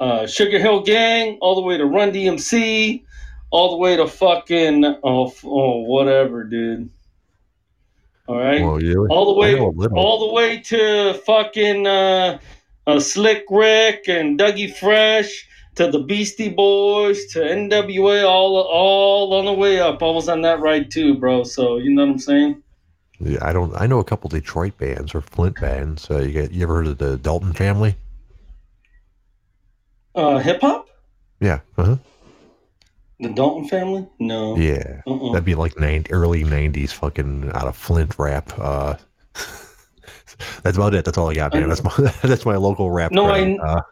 [0.01, 3.03] uh, Sugar Hill Gang, all the way to Run DMC,
[3.51, 6.91] all the way to fucking oh, oh whatever, dude.
[8.27, 9.07] All right, Well, you.
[9.11, 9.99] all the way know a little.
[9.99, 12.39] all the way to fucking uh,
[12.87, 19.45] uh, Slick Rick and Dougie Fresh to the Beastie Boys to NWA, all all on
[19.45, 20.03] the way up.
[20.03, 21.45] I was on that ride too, bro.
[21.45, 22.63] So you know what I'm saying.
[23.21, 23.75] Yeah, I don't.
[23.77, 26.11] I know a couple Detroit bands or Flint bands.
[26.11, 26.51] Uh, you get.
[26.51, 27.95] You ever heard of the Dayton Family?
[30.15, 30.89] Uh, hip hop?
[31.41, 31.61] Yeah.
[31.77, 31.97] Uh-huh.
[33.21, 34.07] The Dayton Family?
[34.19, 34.57] No.
[34.57, 35.03] Yeah.
[35.07, 35.33] Uh-uh.
[35.33, 38.53] That'd be like 90, early '90s, fucking out of Flint rap.
[38.59, 38.95] Uh,
[40.63, 41.05] that's about it.
[41.05, 41.69] That's all I got, man.
[41.69, 43.13] That's my that's my local rap.
[43.13, 43.27] No.
[43.31, 43.83] I- uh,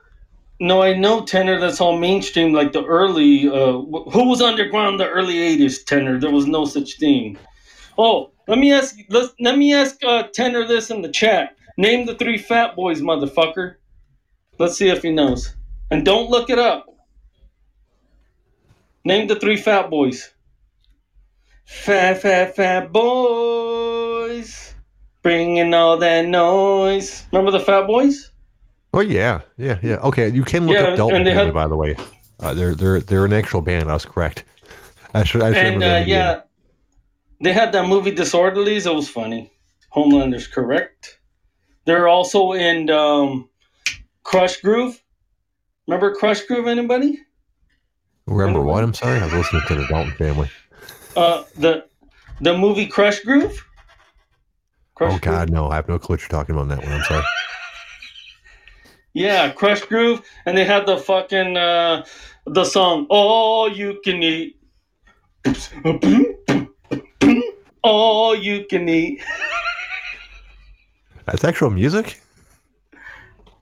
[0.61, 1.59] No, I know tenor.
[1.59, 2.53] That's all mainstream.
[2.53, 6.21] Like the early, uh, wh- who was underground the early '80s tenor?
[6.21, 7.37] There was no such thing.
[7.99, 8.95] Oh, let me ask.
[9.09, 11.57] Let, let me ask uh, tenor this in the chat.
[11.79, 13.77] Name the three fat boys, motherfucker.
[14.59, 15.55] Let's see if he knows.
[15.93, 16.87] And don't look it up.
[19.05, 20.33] Name the three fat boys.
[21.67, 24.75] Fat, fat, fat boys,
[25.23, 27.27] bringing all that noise.
[27.31, 28.31] Remember the fat boys?
[28.95, 29.97] oh yeah, yeah, yeah.
[29.97, 31.95] Okay, you can look Yeah, up Dayton had- by the way.
[32.41, 33.91] Uh, they're they're they're an actual band.
[33.91, 34.45] I was correct.
[35.15, 35.43] I should.
[35.43, 36.41] I should and remember uh, yeah,
[37.43, 38.87] they had that movie Disorderlies.
[38.87, 39.53] It was funny.
[39.91, 41.19] Homelander's correct.
[41.85, 43.49] They're also in um,
[44.25, 45.02] Krush Groove.
[45.87, 46.67] Remember Krush Groove?
[46.67, 47.19] Anybody?
[48.27, 48.85] Remember what?
[48.85, 49.21] I'm sorry.
[49.21, 50.51] I was listening to the Dayton Family.
[51.17, 51.87] Uh, the
[52.41, 53.67] the movie Krush Groove.
[54.95, 55.69] Crush oh God, no!
[55.69, 56.93] I have no clue what you're talking about in that one.
[56.93, 57.25] I'm sorry.
[59.15, 62.07] Yeah, Krush Groove, and they had the fucking uh,
[62.47, 64.57] the song "All You Can Eat."
[67.83, 69.23] All you can eat.
[71.27, 72.22] That's actual music.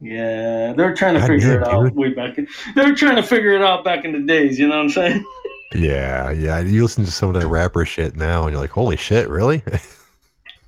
[0.01, 1.95] Yeah, they're trying to figure it out dude.
[1.95, 2.39] way back.
[2.39, 4.59] In, they were trying to figure it out back in the days.
[4.59, 5.25] You know what I'm saying?
[5.73, 6.59] Yeah, yeah.
[6.59, 9.63] You listen to some of that rapper shit now, and you're like, "Holy shit, really?"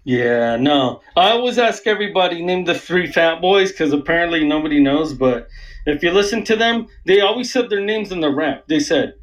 [0.05, 1.01] Yeah, no.
[1.17, 5.15] I always ask everybody name the three fat boys because apparently nobody knows.
[5.15, 5.49] But
[5.87, 8.65] if you listen to them, they always said their names in the rap.
[8.67, 9.15] They said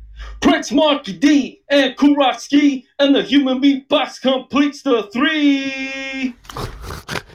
[0.41, 6.33] Prince Markie Dee and Kool Rock-Ski and the Human Beatbox completes the three.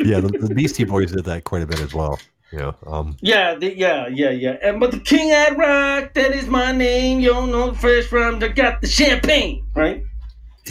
[0.00, 2.18] yeah, the, the Beastie Boys did that quite a bit as well.
[2.52, 4.56] Know, um, Yeah, they, yeah, yeah, yeah.
[4.62, 7.20] And but the King at Rock, that is my name.
[7.20, 8.42] You don't know the fresh rhymes.
[8.42, 10.02] I got the champagne, right?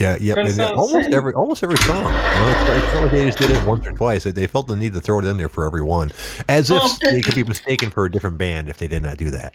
[0.00, 0.34] yeah, yeah.
[0.34, 1.98] Kinda and sounds almost every almost every song.
[1.98, 4.24] You know, it's, it's like they just did it once or twice.
[4.24, 6.10] They- felt the need to throw it in there for every one,
[6.48, 9.16] as if Oh, they could be mistaken for a different band if they did not
[9.18, 9.54] do that.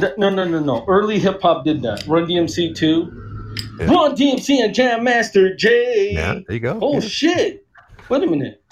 [0.00, 0.84] Th- No, no, no, no.
[0.88, 2.04] Early hip hop did that.
[2.08, 3.54] Run DMC too.
[3.78, 3.86] Yeah.
[3.86, 6.10] Run DMC and Jam Master Jay.
[6.14, 6.78] Yeah, there you go.
[6.82, 7.00] Oh Yeah.
[7.00, 7.66] shit!
[8.08, 8.62] Wait a minute.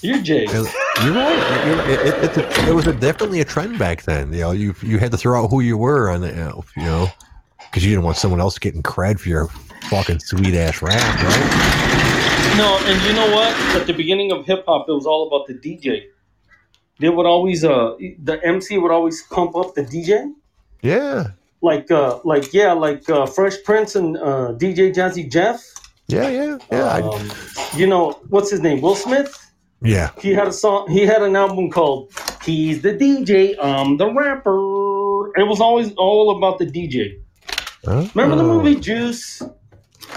[0.00, 0.44] You're Jay.
[0.44, 1.64] You're right.
[1.66, 4.32] You know, It, it, a, it was a, definitely a trend back then.
[4.32, 6.64] You know, you you had to throw out who you were on the, you know,
[6.76, 7.08] you know,
[7.70, 9.48] because you didn't want someone else getting cred for your
[9.90, 12.54] fucking sweet ass rap, right?
[12.56, 13.52] No, and you know what?
[13.80, 16.06] At the beginning of hip hop, it was all about the DJ.
[16.98, 20.32] they would always uh the MC would always pump up the DJ.
[20.82, 21.28] Yeah.
[21.60, 25.62] Like uh like yeah like uh, Fresh Prince and uh, DJ Jazzy Jeff.
[26.08, 26.94] Yeah, yeah, yeah.
[26.94, 27.30] Um,
[27.76, 28.80] you know what's his name?
[28.80, 29.47] Will Smith.
[29.80, 30.10] Yeah.
[30.20, 30.90] He had a song.
[30.90, 32.10] He had an album called
[32.44, 37.20] "He's the DJ, I'm the rapper." It was always all about the DJ.
[37.84, 38.06] Huh?
[38.14, 39.40] Remember the Oh, movie Juice,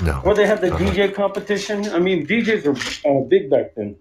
[0.03, 0.13] No.
[0.23, 0.83] where they had the Uh-huh.
[0.85, 1.85] DJ competition?
[1.93, 3.95] I mean, DJs were uh, big back then.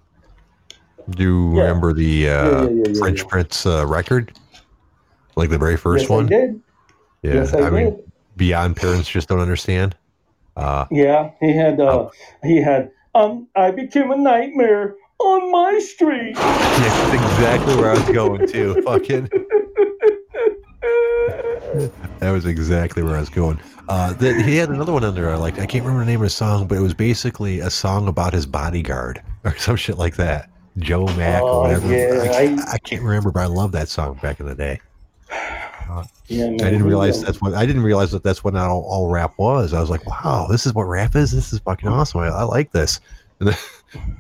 [1.10, 1.62] Do you Yeah.
[1.64, 2.32] remember the uh,
[2.68, 3.28] yeah, yeah, French.
[3.28, 4.32] Prince uh, record?
[5.36, 6.26] Like the very first yes, one?
[6.26, 6.60] I did.
[7.22, 7.34] Yeah.
[7.34, 7.72] yes, I, I did.
[7.72, 8.02] mean,
[8.36, 9.94] beyond parents just don't understand.
[10.56, 11.80] Uh, yeah, he had.
[11.80, 12.10] Uh, Oh.
[12.42, 12.90] He had.
[13.14, 16.34] Um, I became a nightmare on my street.
[16.36, 18.82] yeah, that's exactly where I was going to.
[18.84, 19.28] Fucking.
[22.20, 23.60] That was exactly where I was going.
[23.88, 25.30] Uh, that he had another one under.
[25.30, 25.58] I like.
[25.58, 28.32] I can't remember the name of the song, but it was basically a song about
[28.32, 30.48] his bodyguard or some shit like that.
[30.78, 31.92] Joe Mack Oh, or whatever.
[31.92, 34.80] yeah, I, I- I can't remember, but I love that song back in the day.
[36.28, 38.82] Yeah, man, I didn't realize uh, that's what I didn't realize that that's what all,
[38.88, 39.72] all rap was.
[39.74, 41.32] I was like, wow, this is what rap is.
[41.32, 42.20] This is fucking awesome.
[42.20, 43.00] I, I like this.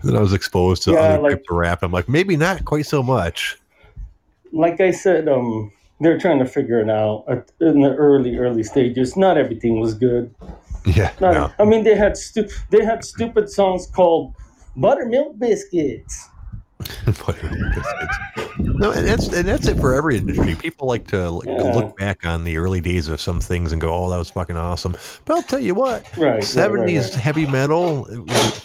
[0.02, 1.82] Then, I was exposed to Yeah, other like- of rap.
[1.82, 3.58] I'm like, maybe not quite so much.
[4.52, 8.62] like I said, um, they're trying to figure it out at, in the early, early
[8.64, 9.16] stages.
[9.16, 10.34] Not everything was good.
[10.86, 11.52] Yeah, Not, no.
[11.58, 14.34] I mean, they had stu- they had stupid songs called
[14.76, 16.28] Buttermilk Biscuits.
[18.80, 20.54] no, and that's and that's it for every industry.
[20.60, 21.72] People like to like, Yeah.
[21.74, 24.56] look back on the early days of some things and go, "Oh, that was fucking
[24.56, 26.18] awesome." But I'll tell you what, Right.
[26.18, 27.10] right, right, seventies right.
[27.12, 27.20] Mm-hmm.
[27.20, 28.04] heavy metal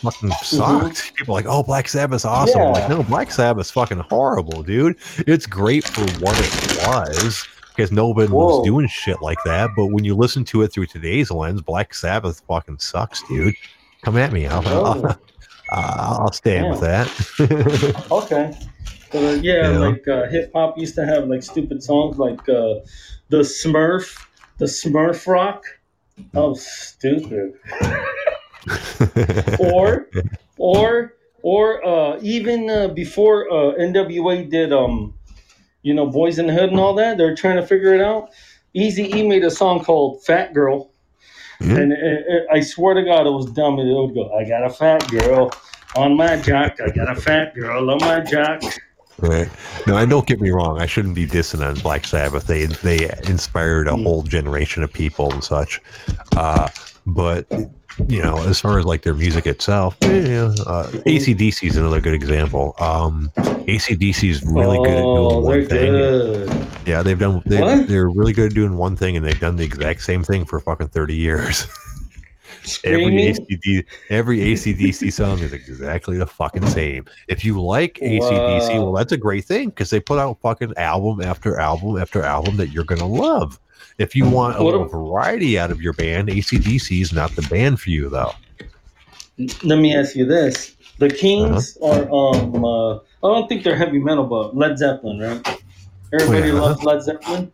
[0.02, 1.14] fucking sucked.
[1.16, 4.96] People are like, "Oh, Black Sabbath's awesome." I'm like, no, Black Sabbath's fucking horrible, dude.
[5.28, 7.48] It's great for what it was.
[7.76, 8.60] Because nobody Whoa.
[8.60, 11.94] was doing shit like that, but when you listen to it through today's lens, Black
[11.94, 13.54] Sabbath fucking sucks, dude.
[14.02, 15.16] Come at me, I'll, Oh.
[15.72, 18.06] I'll, I'll stand with that.
[18.12, 18.58] Okay.
[19.12, 19.78] But, uh, yeah, Yeah.
[19.80, 22.76] like uh, hip hop used to have like stupid songs like uh,
[23.30, 24.18] the Smurf,
[24.58, 25.64] the Smurf rock.
[26.34, 27.54] Oh, stupid.
[29.60, 30.08] or
[30.58, 35.14] or or uh, even uh, before uh, NWA did um
[35.84, 38.30] you know Boys in the Hood and all that, they're trying to figure it out.
[38.74, 40.92] Easy E made a song called Fat Girl,
[41.62, 41.78] Mhm.
[41.82, 43.78] and it, it- I swear to God, it was dumb.
[43.80, 45.52] It would go, "I got a fat girl
[45.96, 46.80] on my jock.
[46.82, 48.62] I got a fat girl on my jock."
[49.20, 49.50] Right.
[49.88, 50.82] No, and don't get me wrong.
[50.82, 52.48] I shouldn't be dissing on Black Sabbath.
[52.48, 54.04] They they inspired a Mm.
[54.04, 55.82] whole generation of people and such.
[56.36, 56.68] Uh,
[57.08, 57.46] but
[58.10, 62.14] you know, as far as like their music itself, yeah, uh, AC/DC is another good
[62.14, 62.76] example.
[62.80, 63.32] Um,
[63.68, 65.92] AC/DC is really good at oh, doing one thing.
[65.94, 66.68] good.
[66.86, 67.42] Yeah, they've done.
[67.46, 70.44] They, they're really good at doing one thing, and they've done the exact same thing
[70.44, 71.68] for fucking thirty years.
[72.84, 73.36] every Screaming.
[73.36, 77.06] ACD, every AC/DC song is exactly the fucking same.
[77.28, 81.22] If you like AC/DC, well, that's a great thing because they put out fucking album
[81.22, 83.60] after album after album that you're gonna love.
[83.98, 87.32] If you want a What little a- variety out of your band, AC/DC is not
[87.36, 88.34] the band for you, though.
[89.64, 92.02] Let me ask you this: The Kings Uh-huh.
[92.02, 92.64] are um.
[92.66, 95.60] Uh, I don't think they're heavy metal, but Led Zeppelin, right?
[96.14, 96.62] Everybody Oh, yeah.
[96.62, 97.52] loves Led Zeppelin.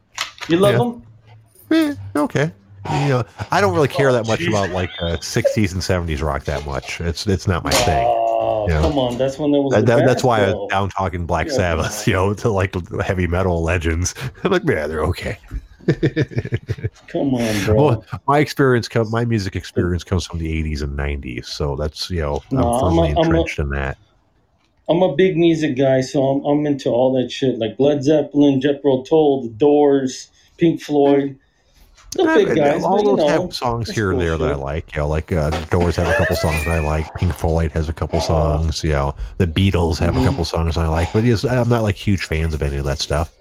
[0.48, 0.78] You love Yeah.
[0.78, 1.98] them?
[2.16, 2.52] Eh, okay.
[2.90, 6.46] You know, I don't really care that much about like uh, 60s and 70s rock
[6.46, 7.00] that much.
[7.00, 8.06] It's it's not my thing.
[8.08, 8.82] Oh, Yeah.
[8.82, 9.18] come on!
[9.20, 9.74] That's when there was.
[9.74, 10.62] That, that, that's why I though.
[10.64, 11.54] was down talking Black Yeah.
[11.54, 14.16] Sabbath, you know, to like heavy metal legends.
[14.44, 15.38] I'm like, yeah, they're okay.
[17.08, 17.76] Come on, bro.
[17.76, 22.10] Well, my experience, come, my music experience comes from the '80s and '90s, so that's
[22.10, 23.98] you know I'm No, I'm firmly a- I'm a- entrenched in that.
[24.90, 28.60] I'm a big music guy, so I'm, I'm into all that shit, like Led Zeppelin,
[28.60, 31.38] Jethro Tull, The Doors, Pink Floyd.
[32.18, 34.94] Big guys, all those know, have songs here and there that I like.
[34.94, 37.14] You know, like uh, Doors have a couple songs that I like.
[37.16, 38.84] Pink Floyd has a couple songs.
[38.84, 40.24] You know, the Beatles have Mhm.
[40.24, 41.14] a couple songs I like.
[41.14, 43.32] But yes, I'm not like huge fans of any of that stuff.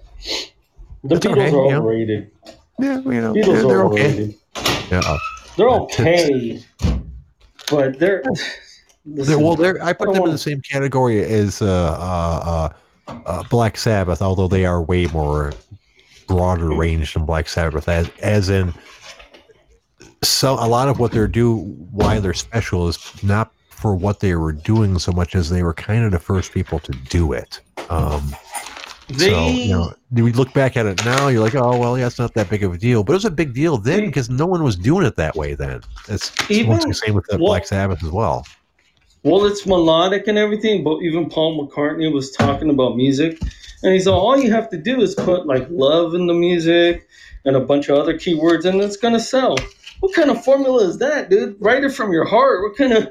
[1.03, 2.31] The Beatles okay, are overrated.
[2.79, 4.05] Yeah, you know, Beatles they're, are they're okay.
[4.07, 4.35] overrated.
[4.89, 5.17] Yeah,
[5.57, 6.63] They're okay,
[7.69, 8.23] but they're.
[9.05, 13.43] they're, well, they're, I put don't them in the same category as uh, uh, uh,
[13.49, 15.51] Black Sabbath, although they are way more
[16.31, 17.87] broader range than Black Sabbath.
[17.89, 18.73] As, as in,
[20.23, 21.57] so a lot of what they're do,
[21.91, 25.73] why they're special, is not for what they were doing so much as they were
[25.73, 27.59] kind of the first people to do it.
[27.89, 28.33] Um,
[29.09, 32.07] they, so you know, we look back at it now, you're like, oh well, yeah,
[32.07, 34.29] it's not that big of a deal, but it was a big deal then because
[34.29, 35.81] no one was doing it that way then.
[36.07, 38.45] It's Even- once the same with the well- Black Sabbath as well.
[39.23, 43.39] well, it's melodic and everything, but even Paul McCartney was talking about music,
[43.83, 47.07] and he's all, all you have to do is put like love in the music
[47.45, 49.57] and a bunch of other keywords, and it's gonna sell.
[49.99, 51.55] What kind of formula is that, dude?
[51.59, 52.63] Write it from your heart.
[52.63, 53.09] What kind of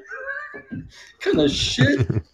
[1.21, 2.09] kind of shit?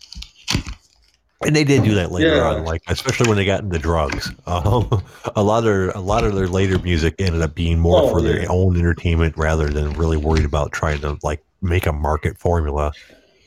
[1.44, 2.54] And they did do that later yeah.
[2.54, 4.32] on, like especially when they got into drugs.
[4.46, 5.02] Um,
[5.36, 8.20] a lot of a lot of their later music ended up being more oh, for
[8.20, 8.32] yeah.
[8.32, 12.92] their own entertainment rather than really worried about trying to like make a market formula.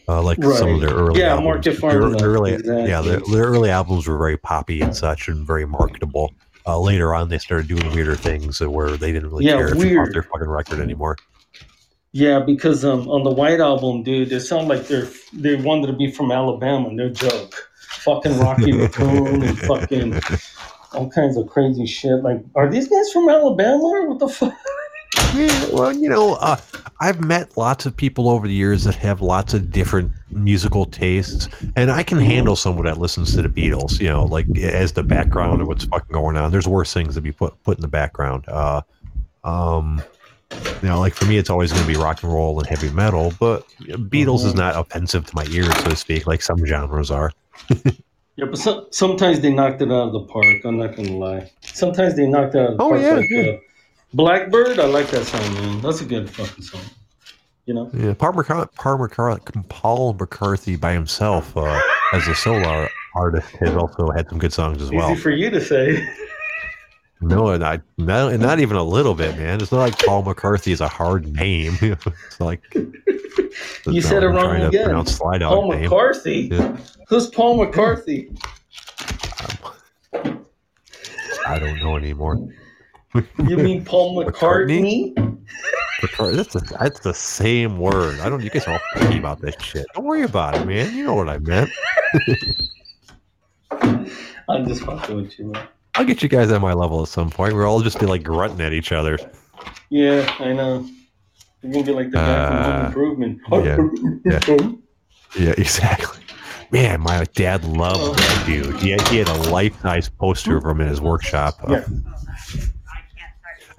[0.10, 0.58] Uh, like right.
[0.58, 1.78] some of their early yeah, albums.
[1.78, 2.18] formula.
[2.18, 2.90] Their, early, exactly.
[2.90, 6.34] Yeah, their, their, early albums were very poppy and such, and very marketable.
[6.66, 10.08] Uh, later on, they started doing weirder things where they didn't really yeah, care weird.
[10.08, 11.16] if their fucking record anymore.
[12.12, 15.94] Yeah, because um, on the White Album, dude, it sounded like they're they wanted to
[15.94, 16.92] be from Alabama.
[16.92, 17.70] No joke.
[17.90, 20.20] Fucking Rocky Raccoon and fucking
[20.94, 22.24] all kinds of crazy shit.
[22.24, 24.08] Like, are these guys from Alabama?
[24.08, 24.58] What the fuck?
[25.34, 26.58] Yeah, well, you know, uh,
[27.00, 31.48] I've met lots of people over the years that have lots of different musical tastes,
[31.76, 32.28] and I can mm-hmm.
[32.28, 35.86] handle someone that listens to the Beatles, you know, like as the background of what's
[35.86, 36.52] fucking going on.
[36.52, 38.46] There's worse things to be put put in the background.
[38.48, 38.82] Uh,
[39.44, 40.02] um,
[40.82, 42.90] you know, like for me, it's always going to be rock and roll and heavy
[42.90, 44.60] metal, but Beatles is mm-hmm.
[44.60, 47.32] not offensive to my ears, so to speak, like some genres are.
[48.36, 50.66] yeah, but so, sometimes they knocked it out of the park.
[50.66, 51.52] I'm not going to lie.
[51.62, 53.02] Sometimes they knocked it out of the oh, park.
[53.02, 53.42] Yeah, like, yeah.
[53.42, 53.58] Uh,
[54.14, 55.82] Blackbird, I like that song, man.
[55.82, 56.82] That's a good fucking song.
[57.66, 57.92] You know?
[57.94, 61.80] Yeah, Paul McCarthy, Paul McCarthy, Paul McCarthy by himself uh,
[62.14, 65.12] as a solo artist has also had some good songs as well.
[65.12, 66.08] Easy for you to say.
[67.22, 69.62] No, not, not not even a little bit, man.
[69.62, 71.78] It's not like Paul McCarthy is a hard name.
[71.82, 75.06] it's like you said it wrong again.
[75.06, 76.50] Paul McCarthy.
[76.52, 76.78] Yeah.
[77.10, 78.32] Who's Paul McCarthy?
[80.14, 82.38] I don't know anymore.
[83.14, 85.14] You mean Paul McCartney?
[86.02, 86.36] McCartney?
[86.36, 88.20] That's the, that's the same word.
[88.20, 88.42] I don't.
[88.44, 89.86] You guys are all funny about this shit.
[89.96, 90.96] Don't worry about it, man.
[90.96, 91.70] You know what I meant.
[94.50, 95.68] I'm just fucking with you, man.
[95.96, 97.54] I'll get you guys at my level at some point.
[97.54, 99.18] We'll all just be like grunting at each other.
[99.90, 100.88] Yeah, I know.
[101.62, 103.42] You're gonna be like the guy uh, from Improvement.
[103.52, 103.78] Yeah,
[104.26, 104.70] yeah,
[105.38, 106.20] yeah, exactly.
[106.72, 108.14] Man, my dad loved oh.
[108.14, 108.76] that dude.
[108.78, 111.56] He had, he had a life size poster of him in his workshop.
[111.68, 111.84] Yeah.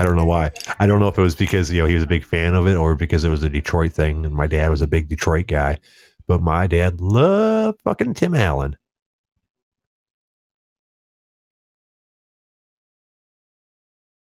[0.01, 0.51] I don't know why.
[0.81, 2.67] I don't know if it was because you know he was a big fan of
[2.67, 5.47] it or because it was a Detroit thing, and my dad was a big Detroit
[5.47, 5.79] guy.
[6.27, 8.77] But my dad loved fucking Tim Allen.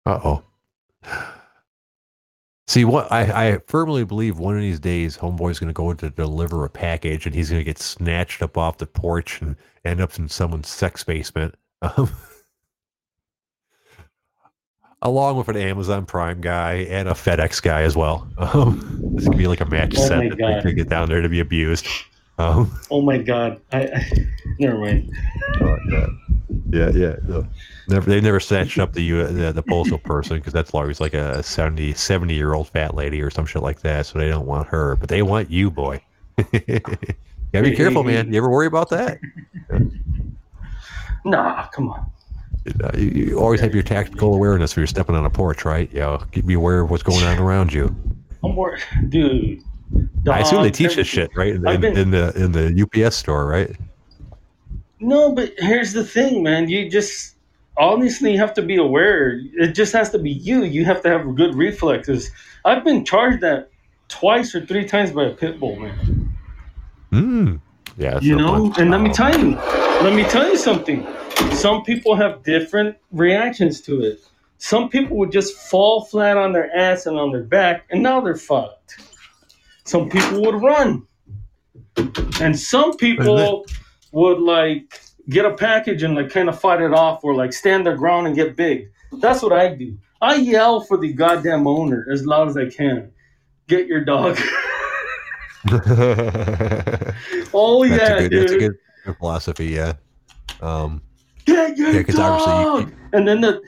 [0.07, 0.45] Uh oh.
[2.69, 6.65] See what I, I firmly believe one of these days homeboy's gonna go to deliver
[6.65, 10.29] a package and he's gonna get snatched up off the porch and end up in
[10.29, 11.55] someone's sex basement.
[11.83, 12.11] Um,
[15.03, 18.27] along with an Amazon Prime guy and a FedEx guy as well.
[18.53, 21.23] Um, this could be like a match oh set that they could get down there
[21.23, 21.87] to be abused.
[22.39, 23.61] Um, oh my god!
[23.73, 24.07] I, I
[24.59, 25.11] never mind.
[25.61, 25.77] Oh,
[26.71, 27.17] yeah, yeah.
[27.23, 27.47] No.
[27.89, 31.43] Never, they never snatched up the the, the postal person because that's always like a
[31.43, 34.07] 70, 70 year old fat lady or some shit like that.
[34.07, 36.03] So they don't want her, but they want you, boy.
[36.37, 38.33] gotta be careful, man.
[38.33, 39.19] You ever worry about that?
[41.25, 42.12] nah, come on.
[42.83, 45.93] Uh, you, you, always have your tactical awareness when you're stepping on a porch, right?
[45.93, 47.95] You know, be aware of what's going on around you.
[48.45, 49.63] I'm more, dude.
[50.29, 51.55] I assume they teach this shit, right?
[51.55, 53.75] In, been, in the in the UPS store, right?
[55.01, 56.69] No, but here's the thing, man.
[56.69, 57.35] You just
[57.77, 59.41] honestly have to be aware.
[59.55, 60.63] It just has to be you.
[60.63, 62.31] You have to have good reflexes.
[62.65, 63.71] I've been charged that
[64.09, 66.37] twice or three times by a pit bull, man.
[67.11, 67.57] Hmm.
[67.99, 68.21] Yeah.
[68.21, 71.07] You know, and let me tell you, let me tell you something.
[71.53, 74.21] Some people have different reactions to it.
[74.59, 78.21] Some people would just fall flat on their ass and on their back, and now
[78.21, 79.01] they're fucked.
[79.85, 81.07] Some people would run,
[82.41, 83.67] and some people
[84.13, 87.87] would like get a package and like kind of fight it off or like stand
[87.87, 88.91] their ground and get big.
[89.21, 89.99] That's what I do.
[90.21, 93.11] I yell for the goddamn owner as loud as I can.
[93.67, 94.39] Get your dog.
[97.53, 98.43] oh that's yeah, a good, dude.
[98.43, 99.67] That's a good, good philosophy.
[99.67, 99.95] Yeah.
[100.61, 101.03] Um,
[101.45, 102.81] Get your yeah, dog.
[102.81, 103.63] You, you, and then the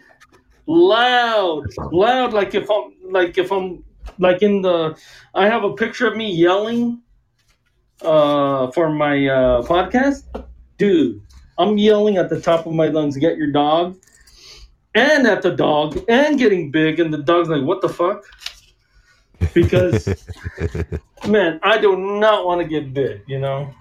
[0.66, 3.84] loud, loud, like if I'm like if I'm
[4.18, 4.96] like in the,
[5.34, 7.02] I have a picture of me yelling,
[8.02, 10.24] uh, for my uh podcast,
[10.78, 11.20] dude.
[11.56, 13.96] I'm yelling at the top of my lungs, get your dog,
[14.94, 18.24] and at the dog, and getting big, and the dog's like, what the fuck?
[19.52, 20.08] Because,
[21.28, 23.72] man, I do not want to get big, you know?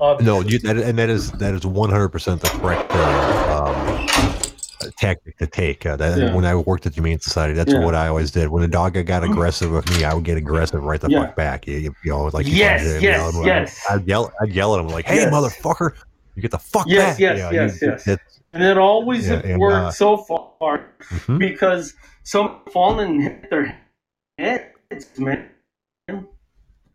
[0.00, 0.32] Obviously.
[0.32, 5.46] No, you, that, and that is that is 100% the correct uh, um, tactic to
[5.46, 5.84] take.
[5.84, 6.34] Uh, that, yeah.
[6.34, 7.84] When I worked at the Humane Society, that's yeah.
[7.84, 8.48] what I always did.
[8.48, 11.26] When a dog got aggressive with me, I would get aggressive right the yeah.
[11.26, 11.66] fuck back.
[11.66, 13.84] You, you, know, like yes, yes, yes.
[13.90, 15.32] I'd yell, I'd yell at him like, "Hey, yes.
[15.32, 15.96] motherfucker,
[16.34, 17.18] you get the fuck yes, back.
[17.18, 18.18] Yes, you know, yes, you, yes, yes.
[18.52, 21.38] And it always yeah, and, worked uh, so far mm-hmm.
[21.38, 23.78] because some fall and hit their
[24.38, 25.48] heads, man.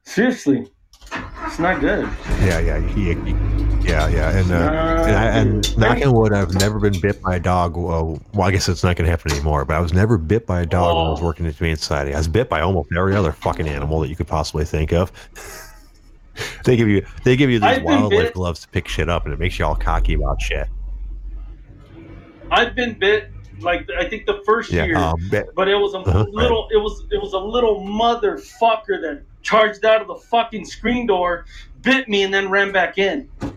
[0.03, 0.67] Seriously,
[1.45, 2.07] it's not good.
[2.41, 2.79] Yeah, yeah.
[2.89, 3.31] He, he,
[3.87, 5.77] Yeah, yeah, and uh, Uh, and, I, and dude.
[5.77, 7.75] knock on wood, I've never been bit by a dog.
[7.75, 9.65] Well, well, I guess it's not going to happen anymore.
[9.65, 11.25] But I was never bit by a dog when I was Oh.
[11.25, 12.13] working at the Humane Society.
[12.13, 15.11] I was bit by almost every other fucking animal that you could possibly think of.
[16.65, 19.25] they give you they give you these I've wildlife bit- gloves to pick shit up,
[19.25, 20.67] and it makes you all cocky about shit.
[22.51, 25.93] I've been bit like I think the first Yeah, year, um, bit- but it was
[25.93, 26.25] a Uh-huh.
[26.29, 26.67] little.
[26.71, 31.45] It was it was a little motherfucker that charged out of the fucking screen door,
[31.81, 33.29] bit me, and then ran back in.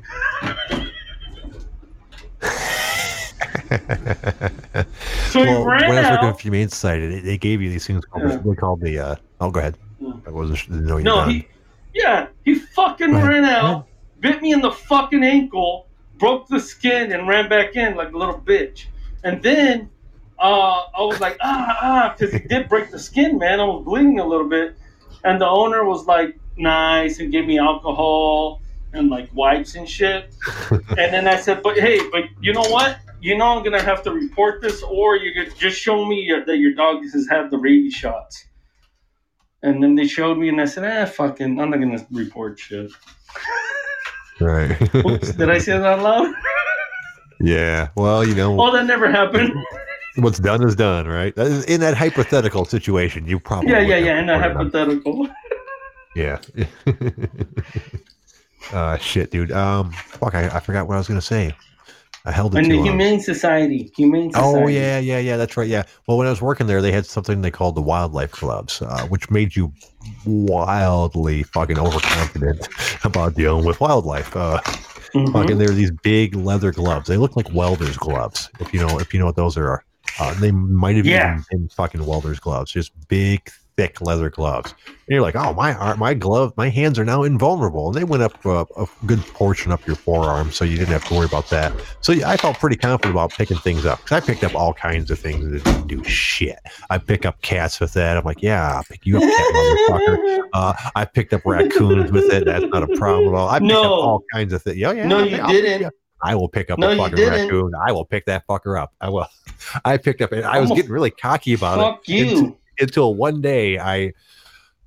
[5.30, 6.40] So he well, ran when I was working out.
[6.40, 8.36] Humane Society, they, they gave you these things called Yeah.
[8.36, 8.98] they called the.
[8.98, 9.76] Uh, oh, go ahead.
[10.00, 10.12] Yeah.
[10.26, 11.30] I wasn't sure- didn't know you No, done.
[11.30, 11.48] he,
[11.94, 13.86] yeah, he fucking ran out,
[14.20, 15.86] bit me in the fucking ankle,
[16.18, 18.86] broke the skin, and ran back in like a little bitch.
[19.24, 19.90] And then
[20.38, 23.60] uh, I was like, ah, ah, because he did break the skin, man.
[23.60, 24.76] I was bleeding a little bit.
[25.26, 28.62] And the owner was like, nice, and gave me alcohol
[28.92, 30.32] and like wipes and shit.
[30.70, 32.98] and then I said, but hey, but you know what?
[33.20, 36.44] You know I'm gonna have to report this, or you could just show me your,
[36.44, 38.46] that your dog has had the rabies shots.
[39.62, 42.92] And then they showed me, and I said, "Ah, fucking, I'm not gonna report shit."
[44.40, 44.94] right.
[44.94, 46.34] Oops, did I say that out loud?
[47.40, 47.88] yeah.
[47.96, 49.52] Well, you know, oh, that never happened.
[50.16, 51.36] what's done is done, right?
[51.36, 54.18] In that hypothetical situation, you probably yeah, yeah, yeah.
[54.18, 55.28] And a hypothetical.
[56.14, 56.38] Yeah.
[58.72, 59.52] uh, shit, dude.
[59.52, 61.54] Um, fuck, I, I forgot what I was gonna say.
[62.24, 62.86] I held it And the long.
[62.86, 64.58] Humane Society, Humane Society.
[64.64, 65.36] Oh yeah, yeah, yeah.
[65.36, 65.68] That's right.
[65.68, 65.84] Yeah.
[66.08, 69.06] Well, when I was working there, they had something they called the wildlife clubs, uh,
[69.06, 69.72] which made you
[70.24, 72.68] wildly fucking overconfident
[73.04, 74.34] about dealing with wildlife.
[74.36, 74.60] Uh,
[75.14, 75.32] Mhm.
[75.32, 77.06] Fucking, they were these big leather gloves.
[77.08, 78.50] They look like welders' gloves.
[78.60, 79.82] If you know, if you know what those are,
[80.18, 81.34] uh, they might have Yeah.
[81.34, 82.72] even been fucking welders' gloves.
[82.72, 84.74] Just big, thick leather gloves.
[84.86, 87.88] And you're like, oh my, my glove, my hands are now invulnerable.
[87.88, 91.04] And they went up uh, a good portion up your forearm, so you didn't have
[91.08, 91.72] to worry about that.
[92.00, 94.72] So yeah, I felt pretty confident about picking things up because I picked up all
[94.72, 96.58] kinds of things that didn't do shit.
[96.88, 98.16] I pick up cats with that.
[98.16, 100.32] I'm like, yeah, I'll pick you up, cat motherfucker.
[100.52, 102.46] Uh, I picked up raccoons with it.
[102.46, 103.48] That's not a problem at all.
[103.50, 103.82] I picked No.
[103.82, 104.78] up all kinds of things.
[104.78, 105.06] Yeah, yeah.
[105.06, 105.82] No, I'll- you I'll- didn't.
[105.82, 105.88] yeah.
[106.22, 107.72] I will pick up No, a fucking raccoon.
[107.86, 108.94] I will pick that fucker up.
[109.02, 109.26] I will.
[109.84, 112.58] I picked up, and I was getting really cocky about Fuck it until, you.
[112.80, 114.12] until one day I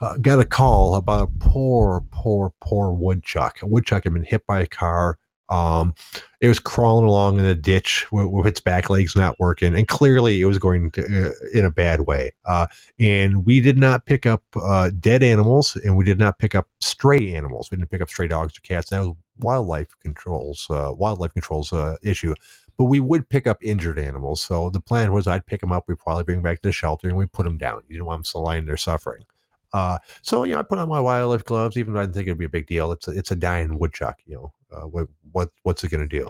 [0.01, 3.61] uh, got a call about a poor, poor, poor woodchuck.
[3.61, 5.17] A woodchuck had been hit by a car.
[5.49, 5.95] Um,
[6.41, 9.87] it was crawling along in a ditch with, with its back legs not working, and
[9.87, 12.33] clearly it was going to, uh, in a bad way.
[12.45, 12.67] Uh,
[12.99, 16.67] and we did not pick up uh, dead animals, and we did not pick up
[16.79, 17.69] stray animals.
[17.71, 18.91] We didn't pick up stray dogs or cats.
[18.91, 22.35] That was wildlife controls, uh, wildlife controls uh, issue.
[22.79, 24.41] But we would pick up injured animals.
[24.41, 26.71] So the plan was I'd pick them up, we'd probably bring them back to the
[26.71, 27.83] shelter, and we'd put them down.
[27.89, 29.25] You didn't want them still lying there suffering.
[29.73, 32.27] Uh, so you know, I put on my wildlife gloves, even though I didn't think
[32.27, 32.93] it'd be a big deal.
[32.93, 34.17] It's a, it's a dying woodchuck.
[34.25, 36.27] You know, uh, what what what's it going to do?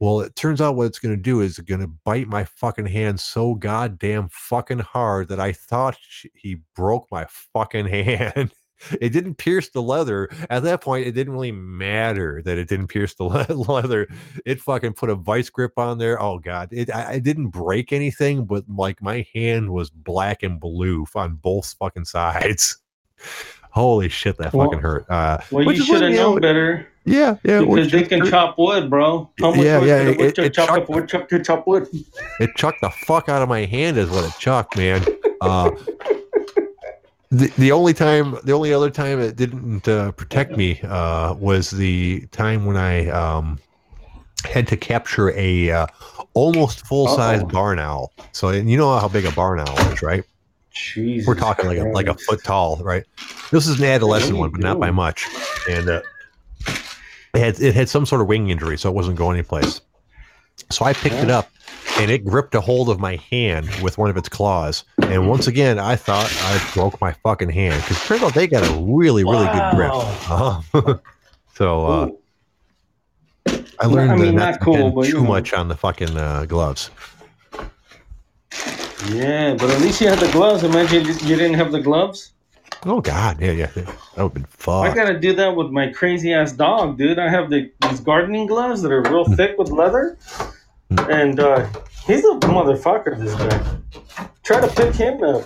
[0.00, 2.44] Well, it turns out what it's going to do is it's going to bite my
[2.44, 8.52] fucking hand so goddamn fucking hard that I thought sh- he broke my fucking hand.
[9.00, 10.28] It didn't pierce the leather.
[10.50, 14.06] At that point, it didn't really matter that it didn't pierce the le- leather.
[14.44, 16.20] It fucking put a vice grip on there.
[16.22, 20.60] Oh god, it I, I didn't break anything, but like my hand was black and
[20.60, 22.78] blue on both fucking sides.
[23.70, 25.06] Holy shit, that Well- fucking hurt.
[25.10, 27.60] Uh, Well, you should have known better yeah, yeah.
[27.60, 29.30] because they can chop wood, bro.
[29.40, 31.66] How much Yeah, wood yeah, could it- woodchuck it chop chucked- if a woodchuck chop
[31.66, 31.88] wood?
[32.40, 35.04] it chucked the fuck out of my hand is what it chucked man
[35.40, 35.70] uh
[37.30, 41.70] the, the only time the only other time it didn't uh, protect me uh was
[41.70, 43.58] the time when i um
[44.44, 45.86] had to capture a uh,
[46.34, 48.12] almost full size barn owl.
[48.32, 50.24] So and you know how big a barn owl is right?
[50.72, 53.04] Jesus we're talking like a like a foot tall right?
[53.50, 55.26] This is an adolescent one but not by much.
[55.68, 56.02] And uh
[57.34, 59.80] it had it had some sort of wing injury so it wasn't going anyplace.
[60.70, 61.50] So i picked it up
[61.96, 65.46] and it gripped a hold of my hand with one of its claws and once
[65.46, 69.24] again i thought i broke my fucking hand because turns out they got a really
[69.24, 70.62] really good grip Wow.
[70.72, 70.98] uh-huh.
[71.54, 72.08] so uh
[73.80, 76.90] i learned I mean, not, not cool, but, too much on the fucking uh, gloves
[79.10, 80.64] Yeah, but at least you had the gloves.
[80.64, 82.32] Imagine you didn't have the gloves.
[82.84, 83.86] oh god yeah yeah that
[84.16, 87.18] would have been I gotta do that with my crazy ass dog, dude.
[87.18, 90.16] I have the these gardening gloves that are real thick with leather,
[90.90, 91.66] and uh,
[92.06, 93.18] he's a motherfucker.
[93.18, 94.28] This guy.
[94.42, 95.44] Try to pick him up.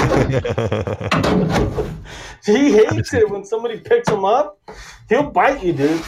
[2.46, 4.58] He hates it when somebody picks him up.
[5.10, 6.00] He'll bite you, dude.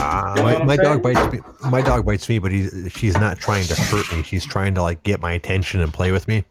[0.00, 1.38] Ah, You know my, my dog bites me.
[1.70, 4.24] My dog bites me, but he's she's not trying to hurt me.
[4.24, 6.44] She's trying to like get my attention and play with me.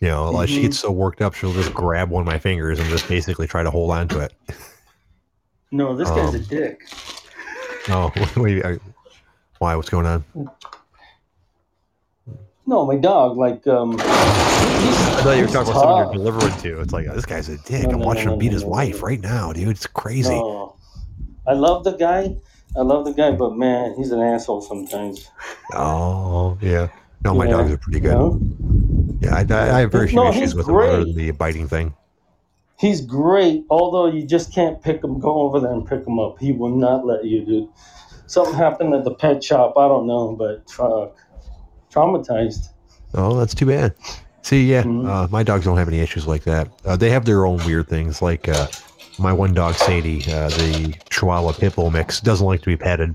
[0.00, 0.62] You know, like she Mhm.
[0.62, 3.64] gets so worked up, she'll just grab one of my fingers and just basically try
[3.64, 4.32] to hold on to it.
[5.72, 6.82] No, this guy's Um, a dick.
[7.88, 8.64] Oh, wait,
[9.64, 9.74] why?
[9.76, 10.24] What's going on?
[12.66, 13.38] No, my dog.
[13.38, 16.80] Like, um, I thought you were talking about someone you're delivering to.
[16.82, 17.84] It's like, oh, this guy's a dick.
[17.84, 19.68] No, I'm no, watching no, him beat his wife right now, dude.
[19.68, 20.34] It's crazy.
[21.46, 22.36] I love the guy.
[22.76, 25.30] I love the guy, but man, he's an asshole sometimes.
[25.72, 26.88] Oh yeah.
[27.24, 27.52] No, my yeah.
[27.52, 29.18] dogs are pretty good.
[29.20, 30.88] Yeah, I, I, have very few issues with great.
[30.88, 31.94] him other than the biting thing.
[32.78, 35.20] He's great, although you just can't pick him.
[35.20, 36.38] Go over there and pick him up.
[36.38, 37.68] He will not let you, dude.
[38.26, 39.74] Something happened at the pet shop.
[39.76, 41.10] I don't know, but tra-
[41.90, 42.68] traumatized.
[43.14, 43.94] Oh, that's too bad.
[44.42, 45.06] See, yeah, mm-hmm.
[45.06, 46.68] uh, my dogs don't have any issues like that.
[46.84, 48.66] Uh, they have their own weird things, like uh,
[49.18, 53.14] my one dog, Sadie, uh, the Chihuahua Pitbull mix, doesn't like to be petted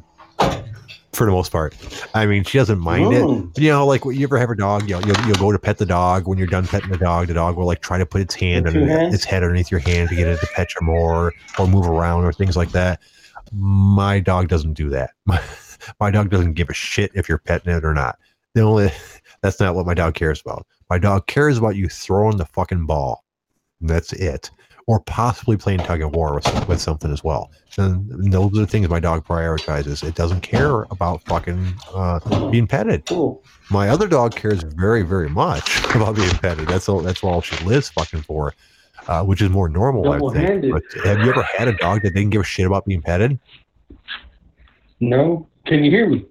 [1.14, 1.76] for the most part.
[2.14, 3.52] I mean, she doesn't mind Ooh.
[3.56, 3.62] it.
[3.62, 5.78] You know, like you ever have a dog, you know, you'll, you'll go to pet
[5.78, 6.28] the dog.
[6.28, 8.68] When you're done petting the dog, the dog will like try to put its hand
[8.68, 11.88] underneath its head underneath your hand to get it to pet you more or move
[11.88, 13.02] around or things like that.
[13.52, 15.12] My dog doesn't do that.
[16.00, 18.20] My, dog doesn't give a shit if you're petting it or not.
[18.54, 18.92] The only
[19.42, 20.68] that's not what my dog cares about.
[20.90, 23.24] My dog cares about you throwing the fucking ball.
[23.80, 24.52] That's it
[24.90, 27.52] or possibly playing tug of war with, with something as well.
[27.78, 30.04] And those are the things my dog prioritizes.
[30.04, 33.08] It doesn't care about fucking uh, being petted.
[33.70, 36.68] My other dog cares very, very much about being petted.
[36.68, 37.02] That's all.
[37.02, 38.56] That's all she lives fucking for,
[39.10, 40.12] uh, which is more normal.
[40.12, 40.72] I think.
[40.72, 43.40] But have you ever had a dog that didn't give a shit about being petted?
[45.00, 45.48] No.
[45.66, 46.26] Can you hear me?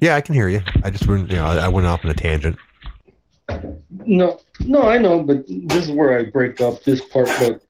[0.00, 0.62] Yeah, I can hear you.
[0.82, 2.56] I just went, you know, I went off on a tangent.
[4.04, 7.28] No, no, I know, but this is where I break up this part.
[7.38, 7.62] But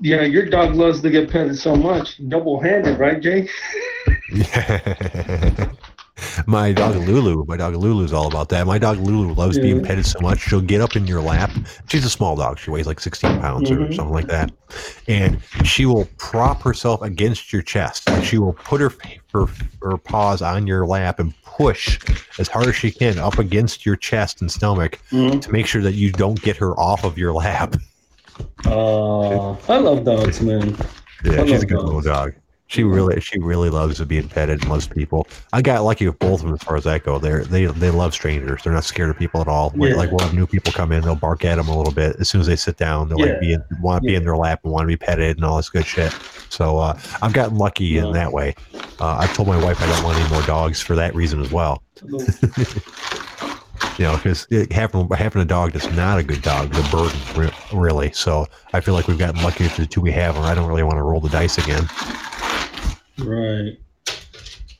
[0.00, 3.48] yeah, your dog loves to get petted so much, double handed, right, Jay?
[6.46, 8.66] My dog Lulu, my dog Lulu is all about that.
[8.66, 9.62] My dog Lulu loves yeah.
[9.62, 10.40] being petted so much.
[10.40, 11.50] She'll get up in your lap.
[11.88, 12.58] She's a small dog.
[12.58, 13.84] She weighs like 16 pounds mm-hmm.
[13.84, 14.50] or something like that.
[15.08, 18.08] And she will prop herself against your chest.
[18.22, 18.92] She will put her,
[19.32, 19.46] her,
[19.82, 22.00] her paws on your lap and push
[22.38, 25.38] as hard as she can up against your chest and stomach mm-hmm.
[25.38, 27.76] to make sure that you don't get her off of your lap.
[28.66, 30.76] Uh, I love dogs, man.
[31.24, 32.34] Yeah, she's a good little dog.
[32.74, 35.28] She really, she really loves to being petted and loves people.
[35.52, 37.20] I got lucky with both of them as far as that go.
[37.20, 38.64] They they they love strangers.
[38.64, 39.72] They're not scared of people at all.
[39.76, 39.94] Yeah.
[39.94, 42.16] Like we'll have new people come in, they'll bark at them a little bit.
[42.18, 43.26] As soon as they sit down, they'll yeah.
[43.26, 44.14] like be in, want to yeah.
[44.14, 46.12] be in their lap and want to be petted and all this good shit.
[46.48, 48.56] So uh, I've gotten lucky in that way.
[48.98, 51.52] Uh, I've told my wife I don't want any more dogs for that reason as
[51.52, 51.80] well.
[52.02, 52.18] you
[54.04, 58.10] know, because having having a dog that's not a good dog is a burden, really.
[58.10, 60.66] So I feel like we've gotten lucky with the two we have, and I don't
[60.66, 61.88] really want to roll the dice again.
[63.18, 63.78] Right.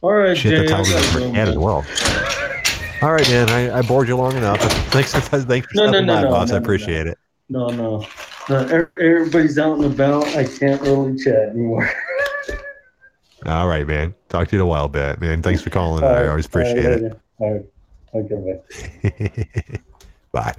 [0.03, 1.85] All right, Shit, Jay, that's how we cat as well.
[3.03, 3.49] All right, man.
[3.51, 4.61] I, I bored you long enough.
[4.91, 6.51] Thanks, thanks for no, stopping no, no, by, no, boss.
[6.51, 7.19] No, I appreciate it.
[7.49, 8.07] No, no.
[8.49, 10.27] Uh, everybody's out and about.
[10.29, 11.91] I can't really chat anymore.
[13.47, 14.15] All right, man.
[14.29, 15.43] Talk to you in a while, bit, man.
[15.43, 16.05] Thanks for calling.
[16.05, 17.21] I always appreciate right, it.
[17.39, 17.65] All right.
[18.15, 19.81] Okay,
[20.33, 20.55] Bye.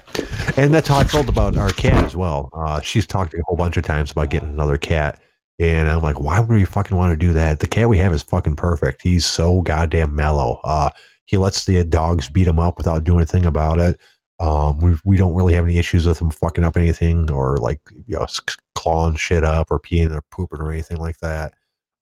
[0.57, 2.49] And that's how I felt about our cat as well.
[2.53, 5.19] Uh, she's talked a whole bunch of times about getting another cat.
[5.59, 7.59] And I'm like, why would we fucking want to do that?
[7.59, 9.01] The cat we have is fucking perfect.
[9.01, 10.59] He's so goddamn mellow.
[10.63, 10.89] Uh,
[11.25, 13.99] he lets the dogs beat him up without doing anything about it.
[14.39, 17.79] Um, we we don't really have any issues with him fucking up anything or like
[18.05, 18.27] you know
[18.75, 21.53] clawing shit up or peeing or pooping or anything like that.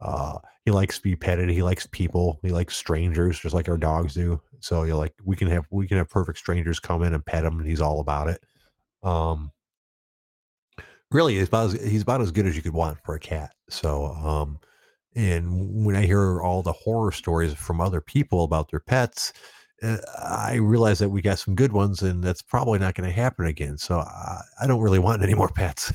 [0.02, 1.50] Uh, he likes to be petted.
[1.50, 2.40] He likes people.
[2.42, 4.42] He likes strangers, just like our dogs do.
[4.62, 7.46] So you're like, we can have we can have perfect strangers come in and pet
[7.46, 8.42] him, and he's all about it.
[9.04, 9.52] Um,
[11.14, 13.54] really he's about as, he's about as good as you could want for a cat.
[13.70, 14.60] So, um,
[15.16, 19.34] and when I hear all the horror stories from other people about their pets,
[19.84, 23.16] uh, I realize that we got some good ones, and that's probably not going to
[23.16, 23.78] happen again.
[23.78, 25.92] So I, I, don't really want any more pets.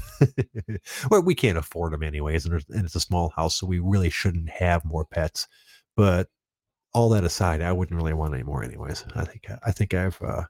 [1.10, 4.10] well, we can't afford them anyways, and, and it's a small house, so we really
[4.10, 5.48] shouldn't have more pets.
[5.96, 6.28] But
[6.92, 9.04] all that aside, I wouldn't really want any more anyways.
[9.14, 10.44] I think I think I've uh,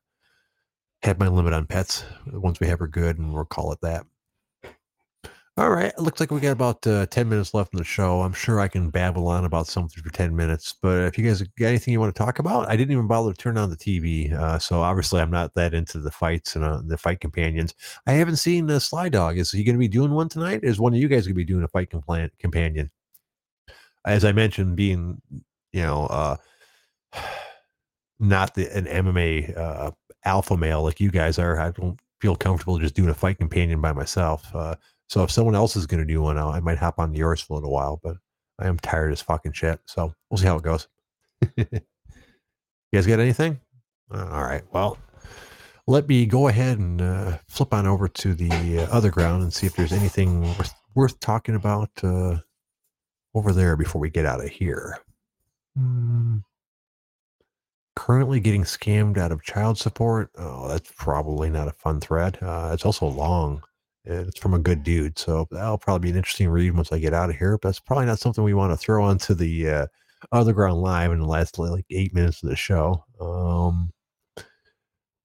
[1.02, 2.04] had my limit on pets.
[2.26, 4.04] Once we have her good, and we'll call it that.
[5.58, 5.86] All right.
[5.86, 8.22] It looks like we got about uh, 10 minutes left in the show.
[8.22, 10.72] I'm sure I can babble on about something for 10 minutes.
[10.80, 13.32] But if you guys got anything you want to talk about, I didn't even bother
[13.32, 14.32] to turn on the TV.
[14.32, 17.74] Uh, so obviously, I'm not that into the fights and uh, the fight companions.
[18.06, 19.36] I haven't seen the Sly Dog.
[19.36, 20.60] Is he going to be doing one tonight?
[20.62, 22.92] Is one of you guys going to be doing a fight compl- companion?
[24.04, 25.20] As I mentioned, being,
[25.72, 26.36] you know, uh,
[28.20, 29.90] not the, an MMA uh,
[30.24, 33.80] alpha male like you guys are, I don't feel comfortable just doing a fight companion
[33.80, 34.54] by myself.
[35.08, 37.54] So if someone else is going to do one, I might hop on yours for
[37.54, 38.18] a little while, but
[38.58, 39.80] I am tired as fucking shit.
[39.86, 40.86] So we'll see how it goes.
[41.56, 41.66] you
[42.92, 43.58] guys got anything?
[44.12, 44.64] Uh, all right.
[44.70, 44.98] Well,
[45.86, 49.66] let me go ahead and uh, flip on over to the uh, OtherGround and see
[49.66, 52.36] if there's anything worth, worth talking about uh,
[53.34, 54.98] over there before we get out of here.
[55.74, 56.38] Hmm.
[57.96, 60.30] Currently getting scammed out of child support.
[60.36, 62.38] Oh, that's probably not a fun thread.
[62.42, 63.62] Uh, it's also long
[64.04, 65.18] it's from a good dude.
[65.18, 67.58] So that'll probably be an interesting read once I get out of here.
[67.58, 69.86] But it's probably not something we want to throw onto the uh,
[70.32, 73.04] OtherGround Live in the last like eight minutes of the show.
[73.20, 73.90] Um,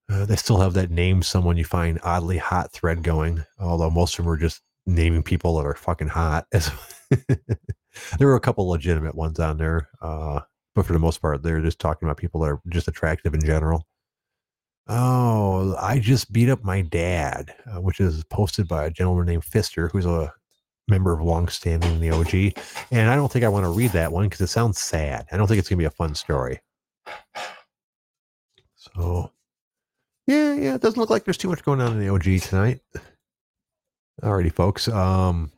[0.09, 4.19] uh, they still have that name someone you find oddly hot thread going, although most
[4.19, 6.45] of them are just naming people that are fucking hot.
[6.51, 6.69] As
[8.19, 9.89] there were a couple legitimate ones on there.
[10.01, 10.41] Uh,
[10.76, 13.41] but for the most part, they're just talking about people that are just attractive in
[13.41, 13.86] general.
[14.88, 19.44] Oh, I just beat up my dad, uh, which is posted by a gentleman named
[19.44, 20.34] Fister, who's a
[20.90, 22.64] member of longstanding in the OG.
[22.92, 25.26] And I don't think I want to read that one because it sounds sad.
[25.32, 26.60] I don't think it's going to be a fun story.
[28.76, 29.32] So,
[30.28, 32.82] yeah, yeah, it doesn't look like there's too much going on in the OG tonight.
[34.22, 34.90] Alrighty, folks.
[34.90, 35.52] Um,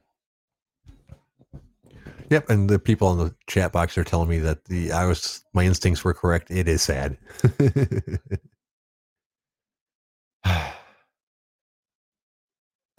[2.30, 5.44] Yep, and the people in the chat box are telling me that the I was
[5.54, 6.50] my instincts were correct.
[6.50, 7.18] It is sad.
[10.46, 10.54] All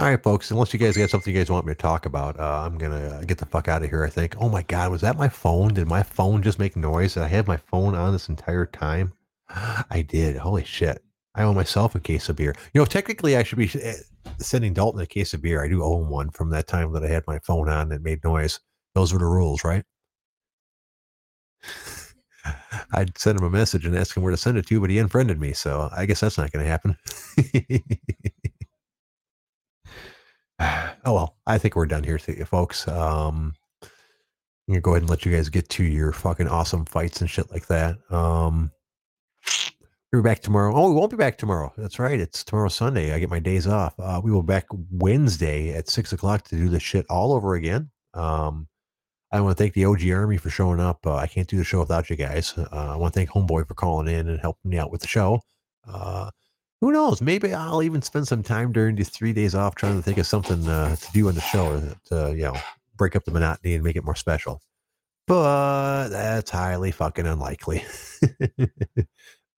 [0.01, 0.51] right, folks.
[0.51, 3.23] Unless you guys got something you guys want me to talk about, uh, I'm gonna
[3.27, 4.05] get the fuck out of here.
[4.05, 4.35] I think.
[4.39, 5.75] Oh my god, was that my phone?
[5.75, 7.15] Did my phone just make noise?
[7.15, 9.13] Did I have my phone on this entire time?
[9.49, 10.37] I did.
[10.37, 11.03] Holy shit!
[11.35, 12.55] I owe myself a case of beer.
[12.75, 13.95] You know, technically, I should be eh,
[14.39, 15.65] sending Dalton a case of beer.
[15.65, 18.23] I do own one from that time that I had my phone on that made
[18.23, 18.61] noise.
[18.95, 19.85] Those were the rules, right?
[22.93, 24.99] I'd send him a message and ask him where to send it to, but he
[24.99, 26.97] unfriended me, so I guess that's not going to happen.
[31.05, 32.89] oh well, I think we're done here, folks.
[32.89, 37.21] Um, I'm gonna go ahead and let you guys get to your fucking awesome fights
[37.21, 37.99] and shit like that.
[38.11, 38.73] Um,
[40.13, 40.75] we'll be back tomorrow.
[40.75, 41.73] Oh, we won't be back tomorrow.
[41.77, 42.19] That's right.
[42.19, 43.13] It's tomorrow Sunday.
[43.13, 43.95] I get my days off.
[44.01, 47.55] Uh, we will be back Wednesday at six o'clock to do this shit all over
[47.55, 47.91] again.
[48.15, 48.67] Um,
[49.33, 51.07] I want to thank the OG Army for showing up.
[51.07, 52.55] Uh, I can't do the show without you guys.
[52.57, 55.09] Uh, I want to thank Homeboy for calling in and helping me out with the
[55.09, 55.41] show.
[55.87, 56.31] Uh,
[56.81, 57.21] who knows?
[57.21, 60.27] Maybe I'll even spend some time during these three days off trying to think of
[60.27, 62.57] something uh, to do on the show to, you know,
[62.97, 64.61] break up the monotony and make it more special.
[65.27, 67.85] But that's highly fucking unlikely.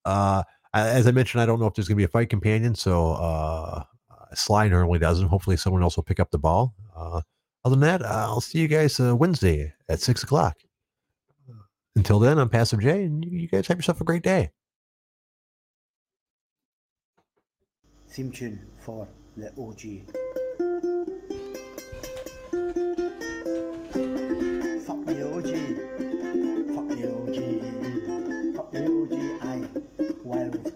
[0.05, 0.43] Uh,
[0.73, 2.75] as I mentioned, I don't know if there's going to be a fight companion.
[2.75, 3.85] So uh,
[4.35, 5.29] Sly normally doesn't.
[5.29, 6.75] Hopefully, someone else will pick up the ball.
[7.64, 10.56] Other than that, I'll see you guys uh, Wednesday at six o'clock.
[11.96, 14.50] Until then, I'm Passive J, and you guys have yourself a great day.
[18.09, 19.80] Theme tune for the OG.
[25.06, 25.50] The OG.
[26.88, 27.38] The OG.
[28.72, 29.14] The OG.
[29.42, 29.66] I
[30.24, 30.72] wild.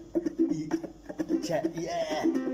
[1.75, 2.52] Yeah.